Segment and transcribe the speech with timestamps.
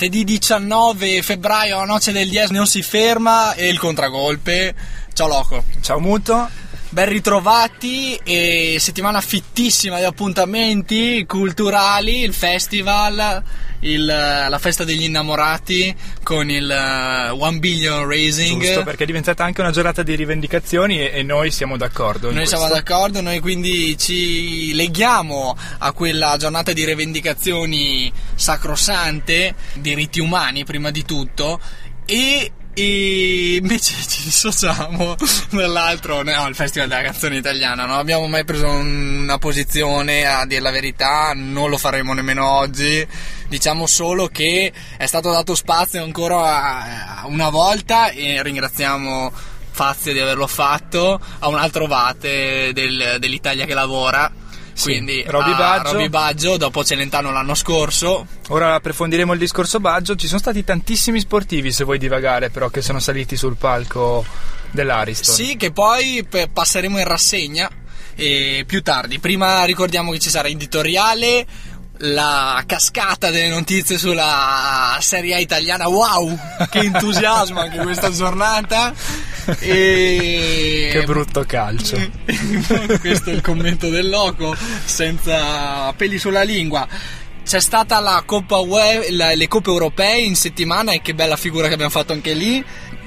[0.00, 4.74] Martedì 19 febbraio, noce del 10, non si ferma e il contragolpe.
[5.12, 5.62] Ciao Loco.
[5.82, 6.48] Ciao Muto.
[6.88, 13.42] Ben ritrovati e settimana fittissima di appuntamenti culturali, il festival,
[13.80, 18.62] il, la festa degli innamorati con il uh, One Billion Raising.
[18.62, 22.30] Giusto, perché è diventata anche una giornata di rivendicazioni e, e noi siamo d'accordo.
[22.32, 30.64] Noi siamo d'accordo, noi quindi ci leghiamo a quella giornata di rivendicazioni sacrosante, diritti umani
[30.64, 31.60] prima di tutto
[32.04, 35.16] e e invece ci dissociamo
[35.50, 37.86] dall'altro, no, il Festival della canzone italiana.
[37.86, 43.06] Non abbiamo mai preso una posizione a dire la verità, non lo faremo nemmeno oggi.
[43.48, 49.32] Diciamo solo che è stato dato spazio ancora una volta e ringraziamo
[49.72, 54.30] Fazio di averlo fatto a un altro vate del, dell'Italia che lavora
[54.80, 55.92] quindi Roby Baggio.
[55.92, 58.26] Roby Baggio dopo Celentano l'anno scorso.
[58.48, 60.16] Ora approfondiremo il discorso Baggio.
[60.16, 64.24] Ci sono stati tantissimi sportivi, se vuoi divagare, però, che sono saliti sul palco
[64.70, 65.34] dell'Ariston.
[65.34, 67.70] Sì, che poi passeremo in rassegna
[68.14, 69.18] e più tardi.
[69.18, 71.46] Prima ricordiamo che ci sarà editoriale
[72.02, 75.88] la cascata delle notizie sulla Serie A italiana.
[75.88, 76.38] Wow,
[76.70, 78.94] che entusiasmo anche questa giornata!
[79.58, 80.88] E...
[80.92, 81.96] Che brutto calcio.
[83.00, 86.86] Questo è il commento del loco, senza peli sulla lingua.
[87.44, 91.74] C'è stata la Coppa UE, le Coppe Europee in settimana e che bella figura che
[91.74, 92.64] abbiamo fatto anche lì.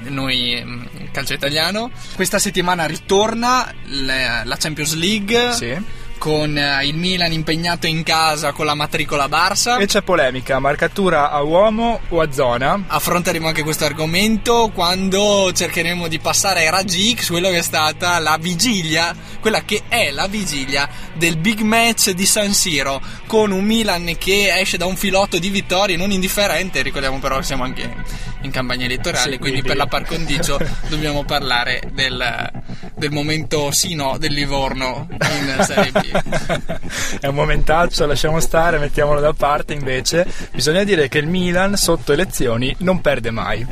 [0.08, 1.90] Noi, mm, calcio italiano.
[2.14, 5.52] Questa settimana ritorna la, la Champions League.
[5.52, 9.78] Sì con eh, il Milan impegnato in casa con la matricola Barça.
[9.78, 12.82] E c'è polemica, marcatura a uomo o a zona?
[12.86, 18.18] Affronteremo anche questo argomento quando cercheremo di passare ai raggi X, quello che è stata
[18.20, 23.62] la vigilia, quella che è la vigilia del big match di San Siro, con un
[23.62, 28.32] Milan che esce da un filotto di vittorie non indifferente, ricordiamo però che siamo anche
[28.44, 32.50] in campagna elettorale, sì, quindi, quindi per la par condicio dobbiamo parlare del,
[32.94, 37.18] del momento sì no del Livorno in Serie B.
[37.20, 40.26] è un momentaccio, lasciamo stare, mettiamolo da parte invece.
[40.52, 43.66] Bisogna dire che il Milan sotto elezioni non perde mai.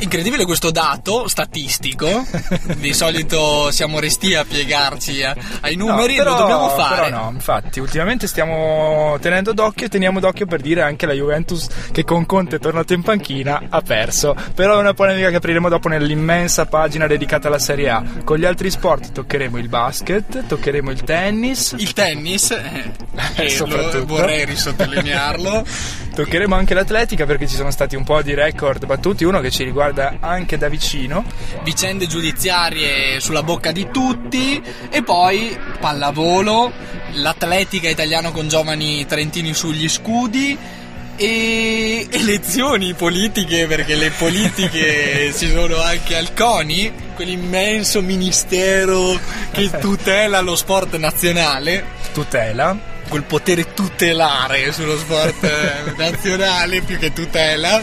[0.00, 2.24] Incredibile questo dato statistico.
[2.78, 5.22] Di solito siamo resti a piegarci
[5.60, 7.10] ai numeri, no, però, lo dobbiamo fare.
[7.10, 11.68] Però no, infatti, ultimamente stiamo tenendo d'occhio e teniamo d'occhio per dire anche la Juventus
[11.92, 14.36] che con Conte è tornato in panchina ha perso.
[14.54, 18.04] Però è una polemica che apriremo dopo nell'immensa pagina dedicata alla Serie A.
[18.22, 21.74] Con gli altri sport toccheremo il basket, toccheremo il tennis.
[21.76, 22.92] Il tennis, eh,
[23.34, 25.66] eh, vorrei risottolinearlo.
[26.14, 29.64] toccheremo anche l'atletica perché ci sono stati un po' di record battuti, uno che ci
[29.64, 31.24] riguarda anche da vicino.
[31.64, 36.70] Vicende giudiziarie sulla bocca di tutti e poi pallavolo,
[37.14, 40.78] l'atletica italiano con giovani trentini sugli scudi
[41.20, 49.20] e elezioni politiche perché le politiche ci sono anche al CONI, quell'immenso ministero
[49.50, 51.84] che tutela lo sport nazionale.
[52.14, 52.74] Tutela?
[53.06, 57.82] Quel potere tutelare sullo sport nazionale più che tutela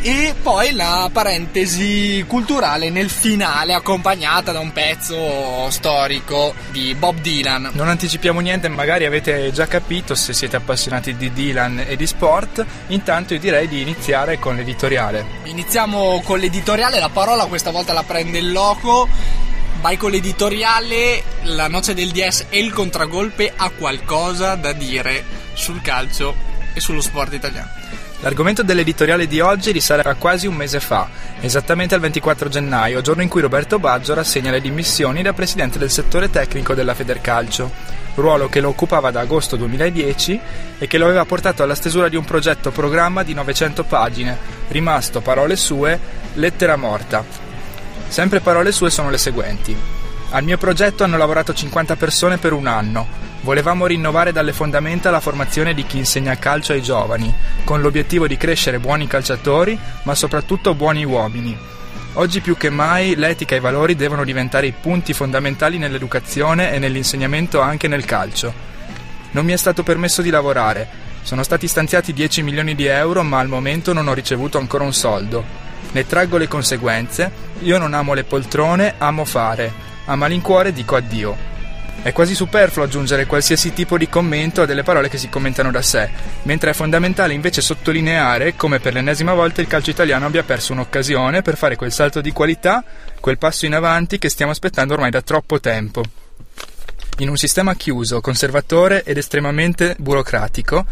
[0.00, 7.70] e poi la parentesi culturale nel finale accompagnata da un pezzo storico di Bob Dylan.
[7.72, 12.64] Non anticipiamo niente, magari avete già capito se siete appassionati di Dylan e di sport,
[12.88, 15.24] intanto io direi di iniziare con l'editoriale.
[15.44, 19.08] Iniziamo con l'editoriale, la parola questa volta la prende il loco.
[19.80, 25.80] Vai con l'editoriale, la noce del DS e il contragolpe ha qualcosa da dire sul
[25.80, 26.34] calcio
[26.74, 27.70] e sullo sport italiano.
[28.20, 31.08] L'argomento dell'editoriale di oggi risale a quasi un mese fa,
[31.40, 35.88] esattamente al 24 gennaio, giorno in cui Roberto Baggio rassegna le dimissioni da presidente del
[35.90, 37.70] settore tecnico della Federcalcio,
[38.16, 40.40] ruolo che lo occupava da agosto 2010
[40.78, 45.20] e che lo aveva portato alla stesura di un progetto programma di 900 pagine, rimasto,
[45.20, 45.96] parole sue,
[46.34, 47.24] lettera morta.
[48.08, 49.76] Sempre parole sue sono le seguenti.
[50.30, 55.20] Al mio progetto hanno lavorato 50 persone per un anno, Volevamo rinnovare dalle fondamenta la
[55.20, 57.32] formazione di chi insegna calcio ai giovani,
[57.64, 61.56] con l'obiettivo di crescere buoni calciatori, ma soprattutto buoni uomini.
[62.14, 66.78] Oggi più che mai l'etica e i valori devono diventare i punti fondamentali nell'educazione e
[66.78, 68.52] nell'insegnamento anche nel calcio.
[69.30, 73.38] Non mi è stato permesso di lavorare, Sono stati stanziati 10 milioni di euro, ma
[73.38, 75.44] al momento non ho ricevuto ancora un soldo.
[75.92, 77.30] Ne traggo le conseguenze.
[77.60, 79.70] Io non amo le poltrone, amo fare.
[80.06, 81.57] A malincuore dico addio.
[82.00, 85.82] È quasi superfluo aggiungere qualsiasi tipo di commento a delle parole che si commentano da
[85.82, 86.08] sé,
[86.44, 91.42] mentre è fondamentale invece sottolineare come per l'ennesima volta il calcio italiano abbia perso un'occasione
[91.42, 92.84] per fare quel salto di qualità,
[93.20, 96.02] quel passo in avanti che stiamo aspettando ormai da troppo tempo.
[97.18, 100.86] In un sistema chiuso, conservatore ed estremamente burocratico,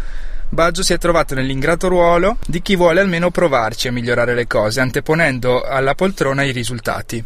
[0.48, 4.80] Baggio si è trovato nell'ingrato ruolo di chi vuole almeno provarci a migliorare le cose,
[4.80, 7.24] anteponendo alla poltrona i risultati.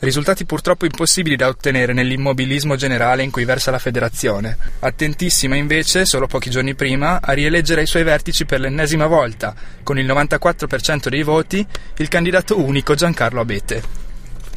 [0.00, 4.56] Risultati purtroppo impossibili da ottenere nell'immobilismo generale in cui versa la federazione.
[4.78, 9.98] Attentissima invece, solo pochi giorni prima, a rieleggere ai suoi vertici per l'ennesima volta, con
[9.98, 11.66] il 94% dei voti,
[11.96, 13.82] il candidato unico Giancarlo Abete.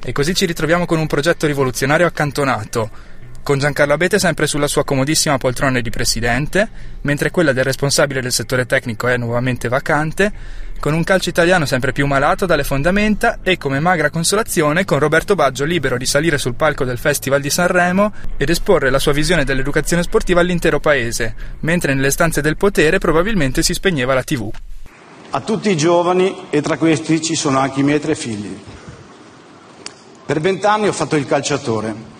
[0.03, 2.89] E così ci ritroviamo con un progetto rivoluzionario accantonato,
[3.43, 6.69] con Giancarlo Abete sempre sulla sua comodissima poltrona di presidente,
[7.01, 10.31] mentre quella del responsabile del settore tecnico è nuovamente vacante,
[10.79, 15.35] con un calcio italiano sempre più malato dalle fondamenta e come magra consolazione con Roberto
[15.35, 19.43] Baggio libero di salire sul palco del Festival di Sanremo ed esporre la sua visione
[19.43, 24.49] dell'educazione sportiva all'intero paese, mentre nelle stanze del potere probabilmente si spegneva la TV.
[25.31, 28.59] A tutti i giovani, e tra questi ci sono anche i miei tre figli.
[30.25, 32.10] Per vent'anni ho fatto il calciatore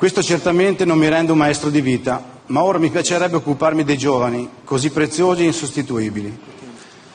[0.00, 3.98] questo certamente non mi rende un maestro di vita, ma ora mi piacerebbe occuparmi dei
[3.98, 6.40] giovani, così preziosi e insostituibili.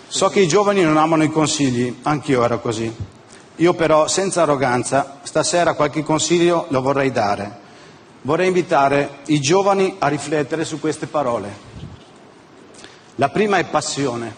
[0.08, 2.96] So che i giovani non amano i consigli, anch'io ero così.
[3.56, 7.58] Io però, senza arroganza, stasera qualche consiglio lo vorrei dare.
[8.22, 11.50] Vorrei invitare i giovani a riflettere su queste parole.
[13.16, 14.32] La prima è passione.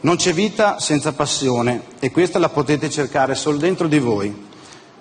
[0.00, 4.52] Non c'è vita senza passione e questa la potete cercare solo dentro di voi.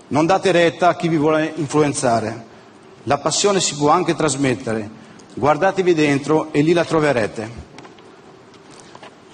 [0.08, 2.52] Non date retta a chi vi vuole influenzare.
[3.04, 4.90] La passione si può anche trasmettere.
[5.34, 7.50] Guardatevi dentro e lì la troverete.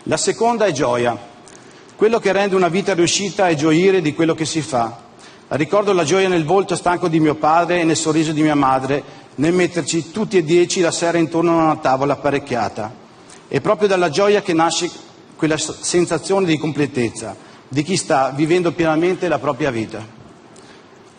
[0.03, 1.17] La seconda è gioia.
[1.95, 5.07] Quello che rende una vita riuscita è gioire di quello che si fa.
[5.49, 9.03] Ricordo la gioia nel volto stanco di mio padre e nel sorriso di mia madre
[9.35, 12.93] nel metterci tutti e dieci la sera intorno a una tavola apparecchiata.
[13.47, 14.89] È proprio dalla gioia che nasce
[15.35, 17.35] quella sensazione di completezza,
[17.67, 20.18] di chi sta vivendo pienamente la propria vita.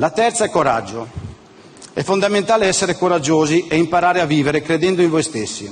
[0.00, 1.06] La terza è coraggio.
[1.92, 5.70] È fondamentale essere coraggiosi e imparare a vivere credendo in voi stessi.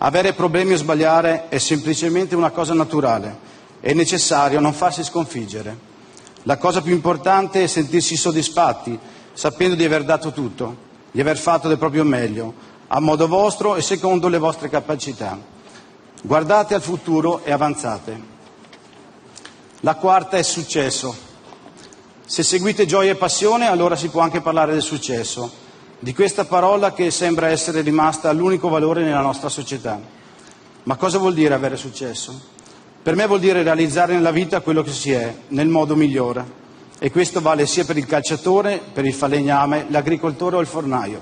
[0.00, 3.38] Avere problemi o sbagliare è semplicemente una cosa naturale.
[3.80, 5.78] È necessario non farsi sconfiggere.
[6.42, 8.98] La cosa più importante è sentirsi soddisfatti,
[9.32, 10.76] sapendo di aver dato tutto,
[11.10, 12.52] di aver fatto del proprio meglio,
[12.88, 15.38] a modo vostro e secondo le vostre capacità.
[16.20, 18.20] Guardate al futuro e avanzate.
[19.80, 21.32] La quarta è successo.
[22.26, 25.52] Se seguite gioia e passione, allora si può anche parlare del successo,
[25.98, 30.00] di questa parola che sembra essere rimasta l'unico valore nella nostra società.
[30.84, 32.40] Ma cosa vuol dire avere successo?
[33.02, 36.62] Per me vuol dire realizzare nella vita quello che si è, nel modo migliore.
[36.98, 41.20] E questo vale sia per il calciatore, per il falegname, l'agricoltore o il fornaio.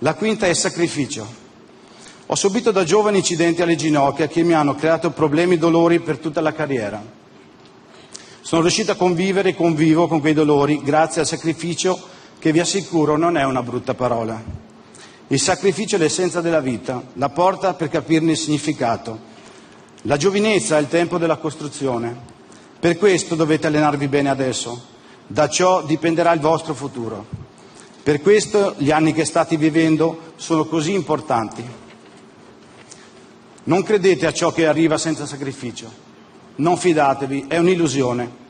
[0.00, 1.44] La quinta è sacrificio.
[2.26, 6.18] Ho subito da giovani incidenti alle ginocchia che mi hanno creato problemi e dolori per
[6.18, 7.00] tutta la carriera.
[8.46, 12.00] Sono riuscito a convivere e convivo con quei dolori grazie al sacrificio
[12.38, 14.40] che vi assicuro non è una brutta parola.
[15.26, 19.18] Il sacrificio è l'essenza della vita, la porta per capirne il significato.
[20.02, 22.16] La giovinezza è il tempo della costruzione.
[22.78, 24.80] Per questo dovete allenarvi bene adesso.
[25.26, 27.26] Da ciò dipenderà il vostro futuro.
[28.00, 31.64] Per questo gli anni che state vivendo sono così importanti.
[33.64, 36.05] Non credete a ciò che arriva senza sacrificio.
[36.56, 38.44] Non fidatevi, è un'illusione.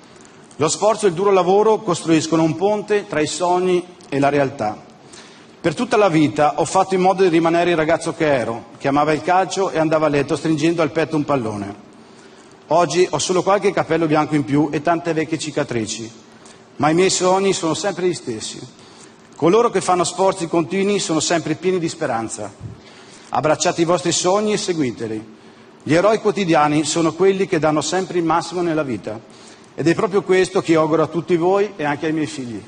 [0.57, 4.85] Lo sforzo e il duro lavoro costruiscono un ponte tra i sogni e la realtà.
[5.61, 8.89] Per tutta la vita ho fatto in modo di rimanere il ragazzo che ero, che
[8.89, 11.75] amava il calcio e andava a letto stringendo al petto un pallone.
[12.69, 16.11] Oggi ho solo qualche capello bianco in più e tante vecchie cicatrici,
[16.77, 18.59] ma i miei sogni sono sempre gli stessi.
[19.35, 22.51] Coloro che fanno sforzi continui sono sempre pieni di speranza.
[23.29, 25.36] Abbracciate i vostri sogni e seguiteli.
[25.89, 29.21] Gli eroi quotidiani sono quelli che danno sempre il massimo nella vita
[29.73, 32.61] ed è proprio questo che auguro a tutti voi e anche ai miei figli.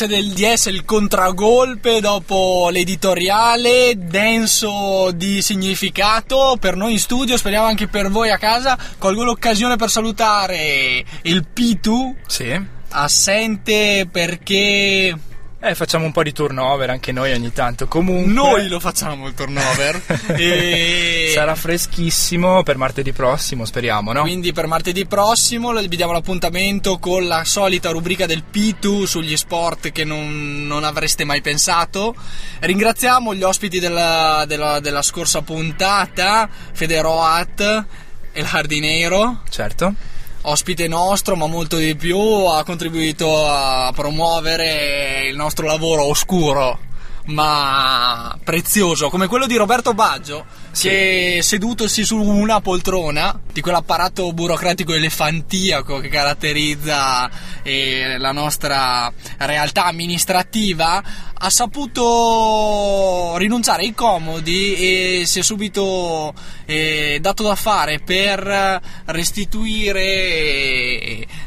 [0.00, 7.36] La noce del DS, il contragolpe dopo l'editoriale, denso di significato per noi in studio,
[7.36, 8.78] speriamo anche per voi a casa.
[8.98, 12.58] Colgo l'occasione per salutare il Pitu, Sì.
[12.90, 15.16] assente perché
[15.62, 17.86] Eh, facciamo un po' di turnover anche noi ogni tanto.
[17.86, 18.32] Comunque.
[18.32, 20.00] noi lo facciamo il turnover.
[20.38, 21.32] e...
[21.34, 24.22] Sarà freschissimo per martedì prossimo, speriamo, no?
[24.22, 29.92] Quindi per martedì prossimo vi diamo l'appuntamento con la solita rubrica del P2 sugli sport
[29.92, 32.14] che non, non avreste mai pensato.
[32.60, 37.84] Ringraziamo gli ospiti della, della- della scorsa puntata, Federoat
[38.32, 39.94] e il Hardinero, Certo.
[40.42, 46.88] Ospite nostro ma molto di più, ha contribuito a promuovere il nostro lavoro oscuro
[47.30, 50.44] ma prezioso come quello di Roberto Baggio
[50.78, 57.30] che sedutosi su una poltrona di quell'apparato burocratico elefantiaco che caratterizza
[57.62, 61.02] eh, la nostra realtà amministrativa
[61.34, 66.34] ha saputo rinunciare ai comodi e si è subito
[66.66, 70.06] eh, dato da fare per restituire,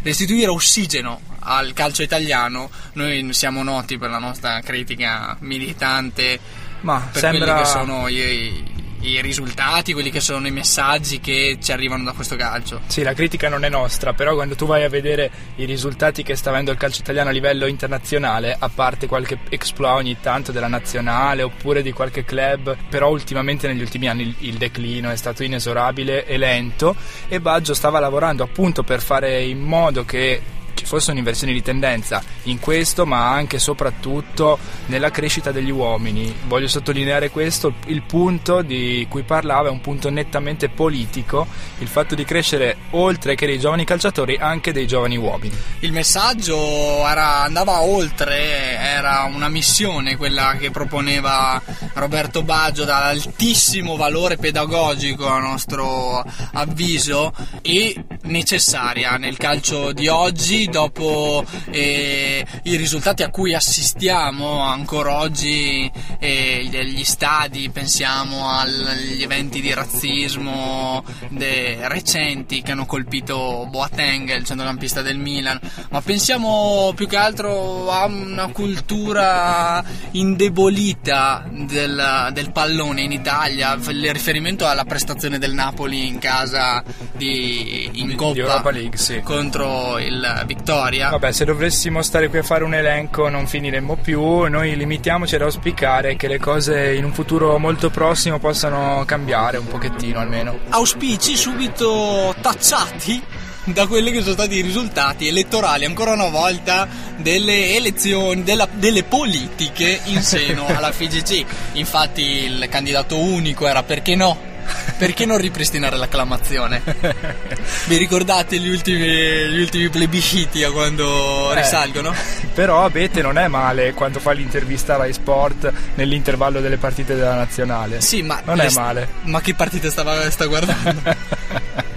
[0.02, 2.70] restituire ossigeno al calcio italiano.
[2.94, 6.40] Noi siamo noti per la nostra critica militante
[6.82, 7.46] Ma per sembra.
[7.46, 8.64] quelli che sono i,
[9.04, 12.82] i risultati, quelli che sono i messaggi che ci arrivano da questo calcio.
[12.88, 16.36] Sì, la critica non è nostra, però quando tu vai a vedere i risultati che
[16.36, 20.68] sta avendo il calcio italiano a livello internazionale, a parte qualche exploit ogni tanto della
[20.70, 25.44] nazionale oppure di qualche club, però ultimamente negli ultimi anni il, il declino è stato
[25.44, 26.96] inesorabile e lento
[27.28, 30.42] e Baggio stava lavorando appunto per fare in modo che
[30.84, 36.34] ci fosse un'inversione di tendenza in questo, ma anche e soprattutto nella crescita degli uomini.
[36.48, 41.48] Voglio sottolineare questo, il punto di cui parlava è un punto nettamente politico,
[41.80, 45.56] il fatto di crescere oltre che dei giovani calciatori anche dei giovani uomini.
[45.80, 51.62] Il messaggio era- andava oltre, era una missione quella che proponeva
[51.94, 56.24] Roberto Baggio dall'altissimo valore pedagogico a nostro
[56.54, 65.20] avviso e necessaria nel calcio di oggi dopo eh, i risultati a cui assistiamo ancora
[65.20, 74.44] oggi eh, gli stadi, pensiamo agli eventi di razzismo recenti che hanno colpito Boateng, il
[74.44, 75.60] centrocampista del Milan,
[75.92, 84.12] ma pensiamo più che altro a una cultura indebolita del, del pallone in Italia, il
[84.12, 86.84] riferimento alla prestazione del Napoli in casa
[87.16, 89.22] di, in Coppa League, sì.
[89.22, 90.62] contro il Victoria.
[91.10, 95.42] Vabbè, se dovessimo stare qui a fare un elenco non finiremmo più, noi limitiamoci ad
[95.42, 100.58] auspicare che le cose in un futuro molto prossimo possano cambiare un pochettino almeno.
[100.70, 103.22] auspici subito tacciati
[103.66, 109.04] da quelli che sono stati i risultati elettorali ancora una volta delle elezioni, della- delle
[109.04, 111.46] politiche in seno alla FIGC.
[111.74, 114.52] Infatti il candidato unico era perché no?
[114.98, 116.82] Perché non ripristinare l'acclamazione?
[117.88, 119.06] Vi ricordate gli ultimi,
[119.50, 121.56] gli ultimi plebisciti a quando Eh.
[121.56, 122.14] risalgono?
[122.54, 127.36] Però Abete non è male quando fa l'intervista a Rai Sport nell'intervallo delle partite della
[127.36, 128.02] nazionale.
[128.02, 129.08] Sì, ma non è male.
[129.24, 131.02] Ma che partite stava, sta guardando?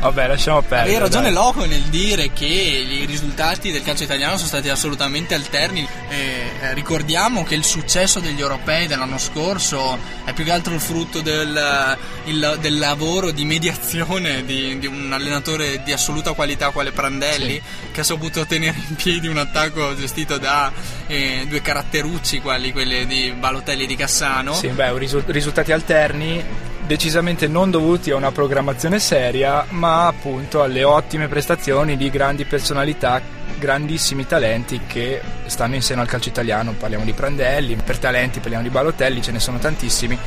[0.00, 0.82] Vabbè, lasciamo perdere.
[0.82, 1.32] Avevi ragione dai.
[1.32, 5.86] Loco nel dire che i risultati del calcio italiano sono stati assolutamente alterni.
[6.08, 11.20] Eh, ricordiamo che il successo degli europei dell'anno scorso è più che altro il frutto
[11.20, 17.60] del, il- del lavoro di mediazione di, di un allenatore di assoluta qualità quale Prandelli
[17.90, 20.70] che ha saputo tenere in piedi un attacco gestito da
[21.08, 24.54] eh, due caratterucci quali quelli di Balotelli e di Cassano.
[24.54, 26.44] Sì, beh, risultati alterni
[26.88, 33.20] decisamente non dovuti a una programmazione seria, ma appunto alle ottime prestazioni di grandi personalità,
[33.58, 36.72] grandissimi talenti che stanno in seno al calcio italiano.
[36.72, 40.18] Parliamo di Prandelli, per talenti parliamo di Balotelli, ce ne sono tantissimi,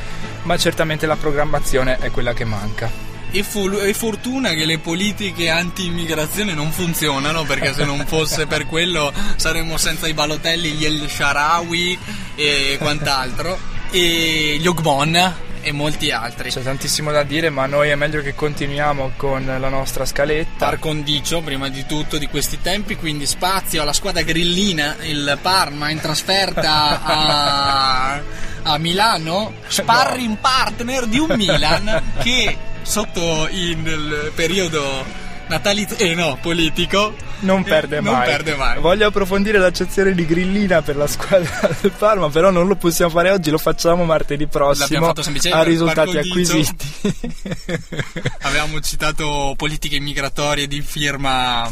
[0.44, 2.88] ma certamente la programmazione è quella che manca.
[3.32, 8.66] E, fu- e fortuna che le politiche anti-immigrazione non funzionano perché se non fosse per
[8.66, 11.98] quello saremmo senza i Balotelli, gli El Sharawi
[12.36, 13.58] e quant'altro
[13.90, 16.50] e gli Ogbon e molti altri.
[16.50, 20.66] C'è tantissimo da dire, ma noi è meglio che continuiamo con la nostra scaletta.
[20.66, 25.90] Par condicio prima di tutto di questi tempi, quindi spazio alla squadra grillina, il Parma
[25.90, 28.20] in trasferta a,
[28.62, 35.04] a Milano, sparring partner di un Milan che sotto il periodo
[35.48, 38.26] natalizio, eh no, politico non perde Non mai.
[38.26, 38.80] perde mai.
[38.80, 43.30] Voglio approfondire l'accezione di Grillina per la squadra del Parma, però non lo possiamo fare
[43.30, 46.92] oggi, lo facciamo martedì L'abbiamo prossimo fatto semplicemente a risultati acquisiti.
[48.42, 51.68] Avevamo citato politiche migratorie di firma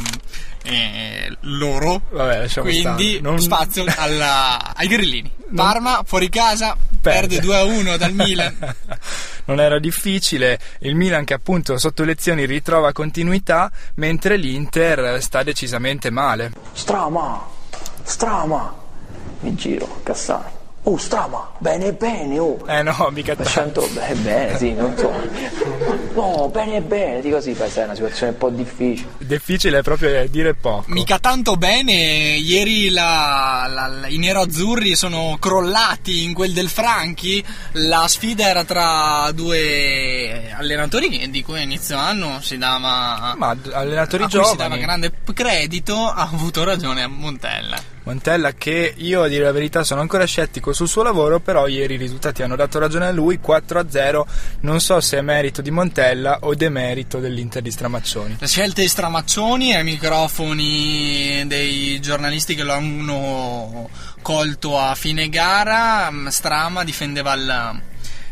[0.70, 2.02] eh, loro.
[2.10, 3.20] Vabbè, lasciamo Quindi.
[3.20, 5.30] Non- spazio alla- ai grillini.
[5.54, 8.56] Parma fuori casa perde, 2 a 1 dal Milan.
[9.46, 16.10] non era difficile, il Milan che appunto sotto elezioni ritrova continuità, mentre l'Inter sta decisamente
[16.10, 16.52] male.
[16.72, 17.44] Strama,
[18.04, 18.74] strama.
[19.40, 20.58] Mi giro, Cassani.
[20.84, 22.64] Oh, strama, bene bene, oh.
[22.66, 23.86] Eh no, mica tanto.
[23.92, 25.12] bene bene, sì, non so.
[26.14, 29.10] No, bene bene, dico così, poi sai, è una situazione un po' difficile.
[29.18, 30.84] Difficile proprio dire poco.
[30.86, 37.44] Mica tanto bene, ieri la- la- la- i nero-azzurri sono crollati in quel del Franchi,
[37.72, 44.22] la sfida era tra due allenatori di cui a inizio anno si dava, Ma allenatori
[44.24, 47.98] a cui si dava giovani, grande credito, ha avuto ragione a Montella.
[48.02, 51.94] Montella che io a dire la verità sono ancora scettico sul suo lavoro, però ieri
[51.94, 54.22] i risultati hanno dato ragione a lui, 4-0,
[54.60, 58.36] non so se è merito di Montella o demerito dell'Inter di Stramaccioni.
[58.38, 63.90] Le scelte di Stramaccioni ai microfoni dei giornalisti che lo hanno
[64.22, 67.82] colto a fine gara, mm, Strama difendeva il,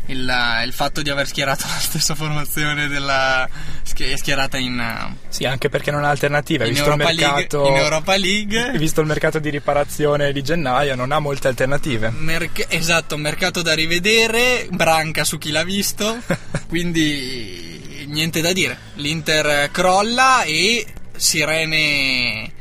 [0.09, 3.47] il- il fatto di aver schierato la stessa formazione della
[3.83, 7.67] schi- schierata in, Sì, anche perché non ha alternative, in visto il Europa, League, mercato
[7.67, 8.71] in Europa League.
[8.77, 12.09] visto il mercato di riparazione di gennaio, non ha molte alternative.
[12.09, 16.17] Merc- esatto, mercato da rivedere, branca su chi l'ha visto,
[16.67, 18.77] quindi niente da dire.
[18.95, 20.85] L'Inter crolla e
[21.15, 22.51] sirene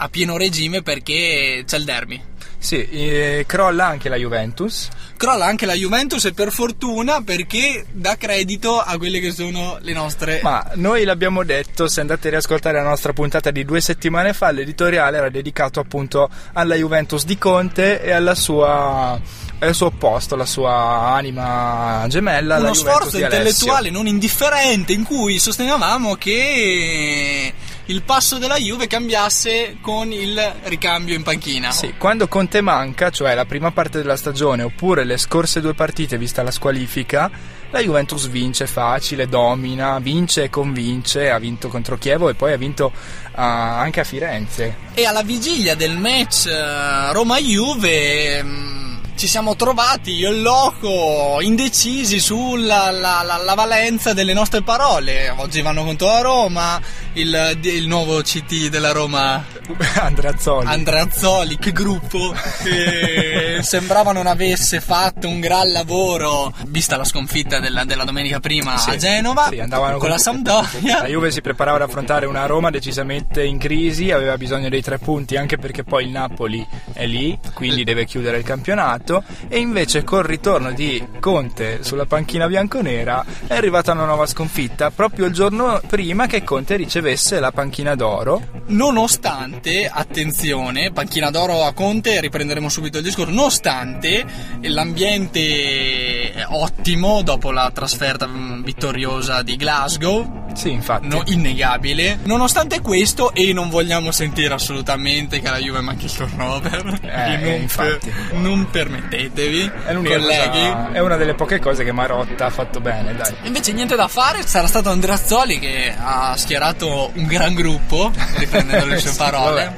[0.00, 2.20] a pieno regime perché c'è il derby.
[2.58, 4.88] Sì, eh, crolla anche la Juventus.
[5.16, 9.92] Crolla anche la Juventus e per fortuna perché dà credito a quelle che sono le
[9.92, 10.40] nostre...
[10.42, 14.50] Ma noi l'abbiamo detto, se andate a riascoltare la nostra puntata di due settimane fa,
[14.50, 19.18] l'editoriale era dedicato appunto alla Juventus di Conte e alla sua,
[19.58, 25.38] al suo opposto, la sua anima gemella, la uno sforzo intellettuale non indifferente in cui
[25.38, 27.52] sostenevamo che
[27.88, 31.70] il passo della Juve cambiasse con il ricambio in panchina.
[31.70, 36.18] Sì, quando Conte manca, cioè la prima parte della stagione oppure le scorse due partite
[36.18, 37.30] vista la squalifica,
[37.70, 42.56] la Juventus vince facile, domina, vince e convince, ha vinto contro Chievo e poi ha
[42.58, 42.92] vinto
[43.32, 44.76] ah, anche a Firenze.
[44.94, 52.20] E alla vigilia del match eh, Roma-Juve mm, ci siamo trovati io e Loco indecisi
[52.20, 55.28] sulla la, la- la valenza delle nostre parole.
[55.36, 56.80] Oggi vanno contro la Roma,
[57.20, 59.44] il, il nuovo CT della Roma
[60.00, 60.66] Andreazzoli.
[60.66, 67.84] Andreazzoli, che gruppo che sembrava non avesse fatto un gran lavoro vista la sconfitta della,
[67.84, 71.02] della domenica prima Sì, a Genova sì, andavano con la Sampdoria.
[71.02, 74.98] La Juve si preparava ad affrontare una Roma decisamente in crisi, aveva bisogno dei tre
[74.98, 80.04] punti anche perché poi il Napoli è lì, quindi deve chiudere il campionato e invece
[80.04, 85.80] col ritorno di Conte sulla panchina bianconera è arrivata una nuova sconfitta proprio il giorno
[85.86, 86.76] prima che Conte
[87.08, 88.42] ricevesse la panchina d'oro.
[88.66, 94.24] Nonostante, attenzione, panchina d'oro a Conte, riprenderemo subito il discorso, nonostante
[94.62, 101.08] l'ambiente ottimo dopo la trasferta mm, vittoriosa di Glasgow, Sì, infatti.
[101.08, 106.98] no, innegabile, nonostante questo e non vogliamo sentire assolutamente che la Juve manchi il turnover,
[107.02, 108.12] Eh, non, infatti.
[108.32, 110.18] non permettetevi, È, colleghi.
[110.58, 113.34] cosa- è una delle poche cose che Marotta ha fatto bene, dai.
[113.44, 118.98] Invece niente da fare, sarà stato Andreazzoli che ha schierato un gran gruppo, riprendendo le
[119.00, 119.64] sue Sì, parole.
[119.64, 119.76] vabbè.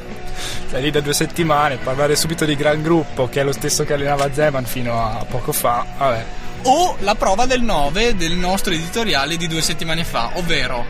[0.71, 3.93] Sei lì da due settimane, parlare subito di gran gruppo, che è lo stesso che
[3.95, 5.85] allenava Zeman fino a poco fa.
[5.99, 6.25] Vabbè.
[6.63, 10.85] O la prova del 9 del nostro editoriale di due settimane fa, ovvero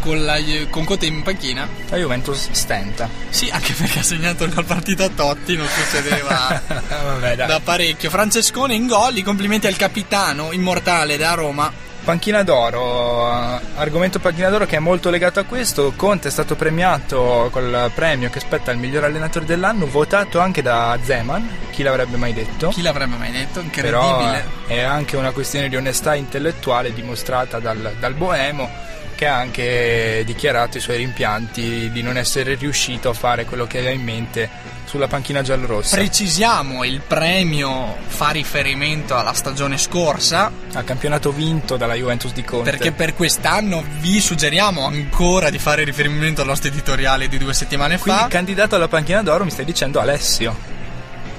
[0.00, 0.36] con, la,
[0.68, 1.66] con Conte in panchina.
[1.88, 3.08] La Juventus stenta.
[3.30, 8.10] Sì, anche perché ha segnato la partita a Totti, non succedeva Vabbè, da parecchio.
[8.10, 11.72] Francescone in gol, i complimenti al capitano immortale da Roma.
[12.04, 15.94] Panchina d'oro, eh, argomento panchina d'oro che è molto legato a questo.
[15.96, 20.98] Conte è stato premiato col premio che spetta al miglior allenatore dell'anno, votato anche da
[21.02, 22.68] Zeman, chi l'avrebbe mai detto?
[22.68, 23.62] Chi l'avrebbe mai detto?
[23.72, 24.44] Però Incredibile.
[24.66, 28.68] eh, è anche una questione di onestà intellettuale dimostrata dal, dal Boemo
[29.14, 33.78] che ha anche dichiarato i suoi rimpianti di non essere riuscito a fare quello che
[33.78, 34.50] aveva in mente
[34.84, 35.96] sulla panchina giallorossa.
[35.96, 42.70] Precisiamo, il premio fa riferimento alla stagione scorsa, al campionato vinto dalla Juventus di Conte.
[42.70, 47.98] perché per quest'anno vi suggeriamo ancora di fare riferimento al nostro editoriale di due settimane
[47.98, 48.28] Quindi fa.
[48.28, 50.72] candidato alla panchina d'oro mi stai dicendo Alessio.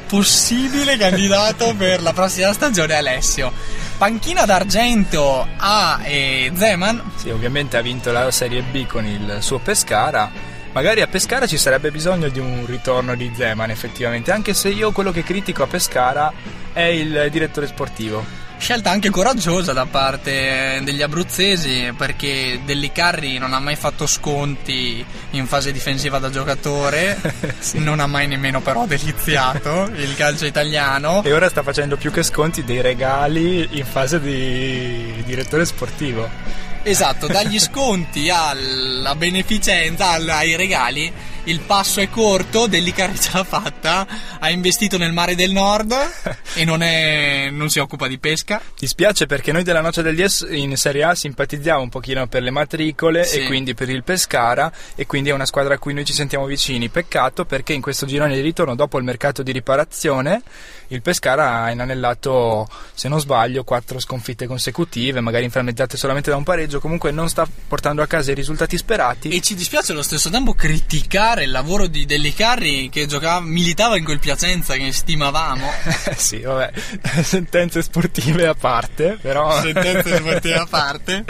[0.08, 3.52] possibile candidato per la prossima stagione Alessio.
[3.98, 7.12] Panchina d'argento a eh, Zeman.
[7.16, 10.30] Sì, ovviamente ha vinto la Serie B con il suo Pescara
[10.76, 14.92] Magari a Pescara ci sarebbe bisogno di un ritorno di Zeman effettivamente, anche se io
[14.92, 16.34] quello che critico a Pescara
[16.74, 18.22] è il direttore sportivo.
[18.58, 25.48] Scelta anche coraggiosa da parte degli abruzzesi perché Dellicarri non ha mai fatto sconti in
[25.48, 27.22] fase difensiva da giocatore,
[27.76, 31.24] non ha mai nemmeno però deliziato il calcio italiano.
[31.24, 36.75] E ora sta facendo più che sconti dei regali in fase di direttore sportivo.
[36.88, 41.12] Esatto, dagli sconti alla beneficenza, ai regali,
[41.46, 44.08] il passo è corto, Dellicari ce l'ha fatta,
[44.40, 45.94] ha investito nel mare del nord
[46.56, 48.62] e non, è- non si occupa di pesca.
[48.78, 52.52] Dispiace perché noi della Noce del Dies in Serie A simpatizziamo un pochino per le
[52.52, 53.40] matricole Sì.
[53.40, 56.46] e quindi per il Pescara e quindi è una squadra a cui noi ci sentiamo
[56.46, 56.90] vicini.
[56.90, 60.42] Peccato perché in questo girone di ritorno dopo il mercato di riparazione
[60.90, 66.44] il Pescara ha inanellato, se non sbaglio, quattro sconfitte consecutive, magari inframmezzate solamente da un
[66.44, 69.30] pareggio, comunque non sta portando a casa i risultati sperati.
[69.30, 74.04] E ci dispiace allo stesso tempo criticare il lavoro di Dellicarri che giocava, militava in
[74.04, 75.70] quel Piacenza che stimavamo.
[76.16, 76.72] sì, vabbè,
[77.24, 79.52] sentenze sportive a parte, però...
[79.62, 81.26] Sentenze sportive a parte.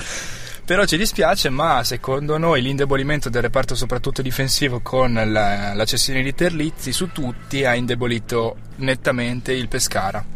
[0.65, 6.23] Però ci dispiace, ma secondo noi l'indebolimento del reparto soprattutto difensivo con la, la cessione
[6.23, 10.34] di Terlizzi su tutti ha indebolito nettamente il Pescara.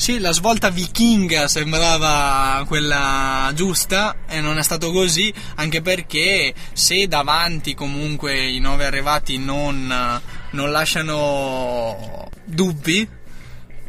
[0.00, 7.06] Sì, la svolta vichinga sembrava quella giusta e non è stato così, anche perché se
[7.06, 9.92] davanti comunque i nove arrivati non,
[10.52, 13.06] non lasciano dubbi,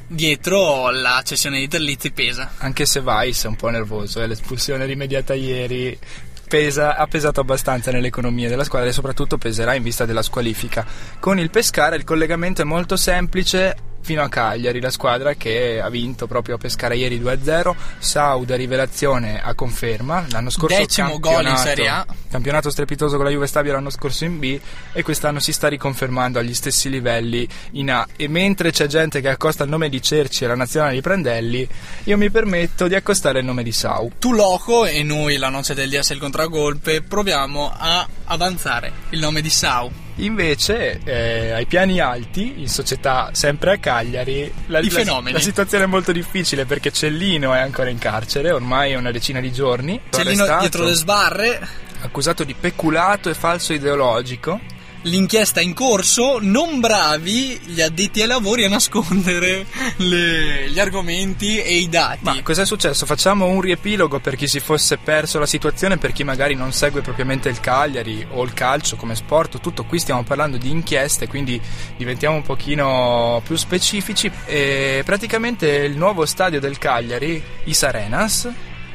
[0.05, 2.55] dietro la cessione di Terlizzi pesa.
[2.57, 5.97] Anche se Weiss è un po' nervoso, e l'espulsione rimediata ieri
[6.45, 10.85] pesa- ha pesato abbastanza nell'economia della squadra e soprattutto peserà in vista della squalifica.
[11.21, 13.89] Con il Pescara il collegamento è molto semplice.
[14.01, 17.75] Fino a Cagliari, la squadra che ha vinto proprio a Pescara ieri 2-0.
[17.99, 20.25] Sauda, rivelazione a conferma.
[20.29, 22.05] L'anno scorso Decimo gol in Serie A.
[22.29, 24.59] Campionato strepitoso con la Juve Stabia l'anno scorso in B
[24.93, 28.07] e quest'anno si sta riconfermando agli stessi livelli in A.
[28.15, 31.67] E mentre c'è gente che accosta il nome di Cerci e la nazionale di Prandelli,
[32.05, 34.11] io mi permetto di accostare il nome di Sau.
[34.17, 39.19] Tu loco e noi, la noce del DS e il contragolpe, proviamo a avanzare il
[39.19, 40.00] nome di Sau.
[40.15, 44.89] Invece, eh, ai piani alti, in società sempre a Cagliari, la, I la-
[45.31, 49.39] la situazione è molto difficile perché Cellino è ancora in carcere, ormai è una decina
[49.39, 49.99] di giorni.
[50.09, 51.67] Cellino dietro le sbarre,
[52.01, 54.59] accusato di peculato e falso ideologico.
[55.03, 59.65] L'inchiesta in corso, non bravi gli addetti ai lavori a nascondere
[59.97, 62.19] le- gli argomenti e i dati.
[62.21, 63.05] Ma cos'è successo?
[63.05, 67.01] Facciamo un riepilogo per chi si fosse perso la situazione, per chi magari non segue
[67.01, 71.59] propriamente il Cagliari o il calcio come sport, tutto qui stiamo parlando di inchieste, quindi
[71.97, 74.31] diventiamo un pochino più specifici.
[74.45, 78.49] E praticamente il nuovo stadio del Cagliari, Is Arenas,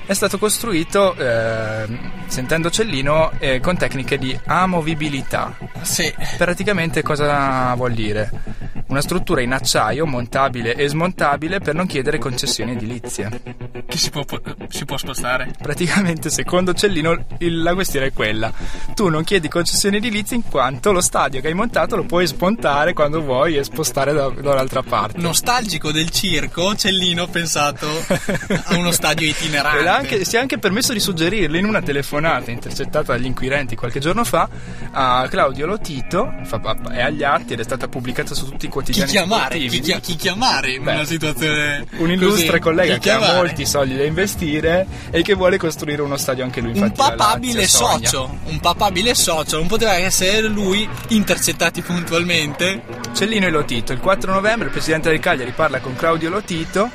[0.06, 1.86] è stato costruito, eh,
[2.26, 5.56] sentendo Cellino, eh, con tecniche di amovibilità.
[5.82, 6.12] Sì.
[6.36, 8.30] Praticamente cosa vuol dire?
[8.88, 13.40] Una struttura in acciaio montabile e smontabile per non chiedere concessioni edilizie.
[13.86, 14.24] Che si può,
[14.68, 15.50] si può spostare.
[15.60, 18.52] Praticamente, secondo Cellino, il- la questione è quella:
[18.94, 22.92] tu non chiedi concessioni edilizie in quanto lo stadio che hai montato lo puoi spuntare
[22.92, 25.18] quando vuoi e spostare da, da un'altra parte.
[25.18, 27.88] Nostalgico del circo, Cellino ha pensato
[28.66, 29.82] a uno stadio itinerante.
[29.96, 34.24] Anche- si è anche permesso di suggerirlo in una telefonata intercettata dagli inquirenti qualche giorno
[34.24, 34.48] fa
[34.92, 36.32] a Claudio Lotito,
[36.92, 39.40] è agli atti ed è stata pubblicata su tutti i chi quotidiani chiamare?
[39.42, 39.68] sportivi.
[39.68, 42.60] Chi, chia- chi chiamare in Beh, una situazione un illustre così?
[42.60, 43.36] collega Chi che ha chiamare?
[43.38, 46.70] molti soldi da investire e che vuole costruire uno stadio anche lui.
[46.70, 48.08] un Infatti la papabile Lazio sogna.
[48.08, 52.82] socio, un papabile socio, non poteva essere lui, intercettati puntualmente.
[53.14, 53.92] Cellino e Lotito.
[53.92, 56.90] Il 4 novembre il presidente del Cagliari parla con Claudio Lotito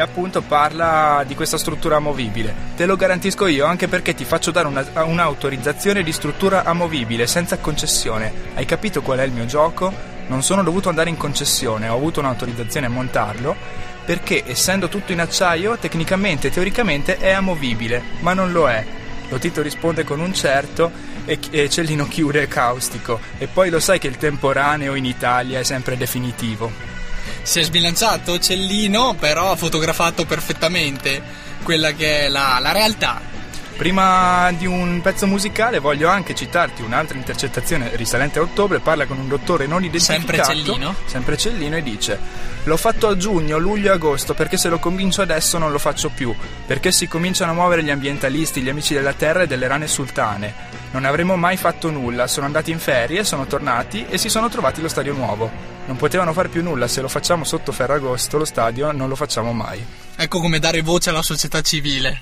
[0.00, 2.54] e appunto parla di questa struttura amovibile.
[2.74, 7.58] Te lo garantisco io anche perché ti faccio dare una- un'autorizzazione di struttura amovibile senza
[7.58, 8.32] concessione.
[8.54, 9.92] Hai capito qual è il mio gioco?
[10.28, 13.54] Non sono dovuto andare in concessione, ho avuto un'autorizzazione a montarlo
[14.02, 18.82] perché essendo tutto in acciaio tecnicamente e teoricamente è amovibile, ma non lo è.
[19.28, 20.90] Lotito risponde con un certo
[21.26, 23.20] e, e Cellino chiude caustico.
[23.36, 26.89] E poi lo sai che il temporaneo in Italia è sempre definitivo.
[27.42, 31.22] Si è sbilanciato Cellino, però ha fotografato perfettamente
[31.62, 33.20] quella che è la, la realtà.
[33.76, 39.18] Prima di un pezzo musicale voglio anche citarti un'altra intercettazione risalente a ottobre, parla con
[39.18, 40.44] un dottore non identificato.
[40.44, 40.94] Sempre Cellino?
[41.06, 42.18] Sempre Cellino e dice
[42.64, 46.10] L'ho fatto a giugno, luglio e agosto perché se lo convincio adesso non lo faccio
[46.10, 46.34] più,
[46.66, 50.54] perché si cominciano a muovere gli ambientalisti, gli amici della terra e delle rane sultane.
[50.90, 54.82] Non avremmo mai fatto nulla, sono andati in ferie, sono tornati e si sono trovati
[54.82, 55.50] lo stadio nuovo.
[55.86, 59.52] Non potevano fare più nulla, se lo facciamo sotto Ferragosto lo stadio non lo facciamo
[59.52, 59.82] mai.
[60.16, 62.20] Ecco come dare voce alla società civile.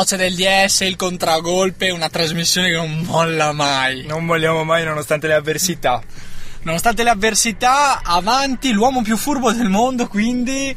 [0.00, 4.06] Noce del DS, il contragolpe, una trasmissione che non molla mai.
[4.06, 6.02] Non molliamo mai nonostante le avversità.
[6.62, 10.74] Nonostante le avversità, avanti l'uomo più furbo del mondo, quindi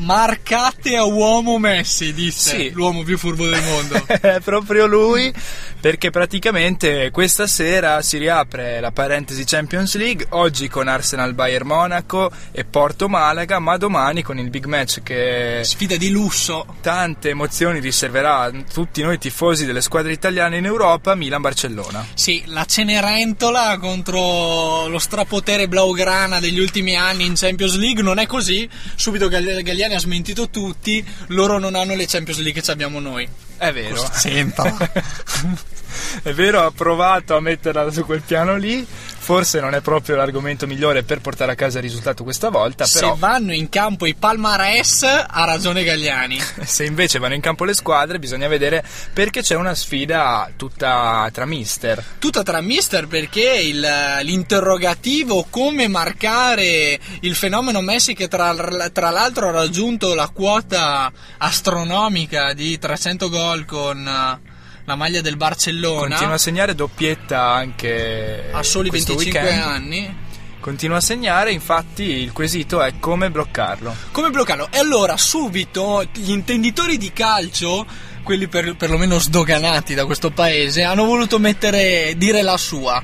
[0.00, 2.70] marcate a uomo Messi, disse Sì.
[2.72, 4.04] l'uomo più furbo del mondo.
[4.20, 5.32] È proprio lui,
[5.80, 12.30] perché praticamente questa sera si riapre la parentesi Champions League, oggi con Arsenal Bayern Monaco
[12.52, 16.66] e Porto Malaga, ma domani con il big match che Sfida di lusso.
[16.80, 22.06] tante emozioni riserverà a tutti noi tifosi delle squadre italiane in Europa, Milan-Barcellona.
[22.14, 28.26] Sì, la Cenerentola contro lo strapotere blaugrana degli ultimi anni in Champions League non è
[28.26, 28.68] così.
[28.94, 33.28] Subito Gall- Galliani ha smentito tutti, loro non hanno le Champions League che abbiamo noi.
[33.56, 34.08] È vero.
[34.12, 34.92] Senta.
[36.22, 38.86] È vero, ha provato a metterla su quel piano lì.
[39.22, 43.12] Forse non è proprio l'argomento migliore per portare a casa il risultato questa volta, però
[43.12, 46.40] Se vanno in campo i Palmares, ha ragione Galliani.
[46.64, 48.82] se invece vanno in campo le squadre bisogna vedere
[49.12, 52.02] perché c'è una sfida tutta tra mister.
[52.18, 53.86] Tutto tra mister perché il-
[54.22, 58.52] l'interrogativo come marcare il fenomeno Messi che tra,
[58.92, 64.38] tra l'altro ha raggiunto la quota astronomica di 300 gol con
[64.84, 69.72] la maglia del Barcellona Continua a segnare doppietta anche a soli questo 25 weekend.
[69.72, 70.16] anni.
[70.60, 73.94] Continua a segnare, infatti il quesito è come bloccarlo.
[74.12, 74.68] Come bloccarlo?
[74.70, 77.86] E allora subito gli intenditori di calcio,
[78.22, 83.02] quelli per, perlomeno sdoganati da questo paese, hanno voluto mettere, dire la sua.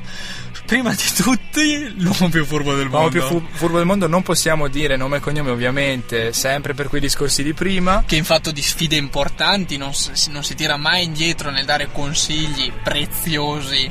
[0.66, 3.10] Prima di tutti, l'uomo più furbo del L'uomo mondo.
[3.10, 7.00] più fu- furbo del mondo non possiamo dire nome e cognome ovviamente, sempre per quei
[7.00, 8.02] discorsi di prima.
[8.04, 11.88] che in fatto di sfide importanti non si, non si tira mai indietro nel dare
[11.92, 13.90] consigli preziosi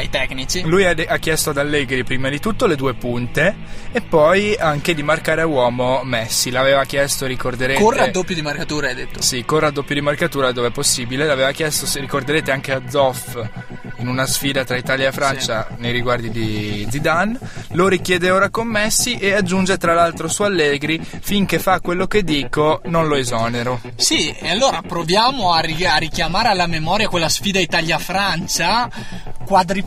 [0.00, 0.62] ai tecnici.
[0.62, 3.54] Lui ha, de- ha chiesto ad Allegri prima di tutto le due punte
[3.92, 6.50] e poi anche di marcare a uomo Messi.
[6.50, 7.80] L'aveva chiesto, ricorderete.
[7.80, 9.22] Corre a doppio di marcatura, hai detto.
[9.22, 11.26] Sì, corre a doppio di marcatura dove è possibile.
[11.26, 13.38] L'aveva chiesto, se ricorderete, anche a Zoff
[13.98, 17.38] in una sfida tra Italia e Francia nei riguardi di Zidane.
[17.72, 22.22] Lo richiede ora con Messi e aggiunge tra l'altro su Allegri: finché fa quello che
[22.22, 23.80] dico, non lo esonero.
[23.96, 28.88] Sì, e allora proviamo a, ri- a richiamare alla memoria quella sfida Italia-Francia.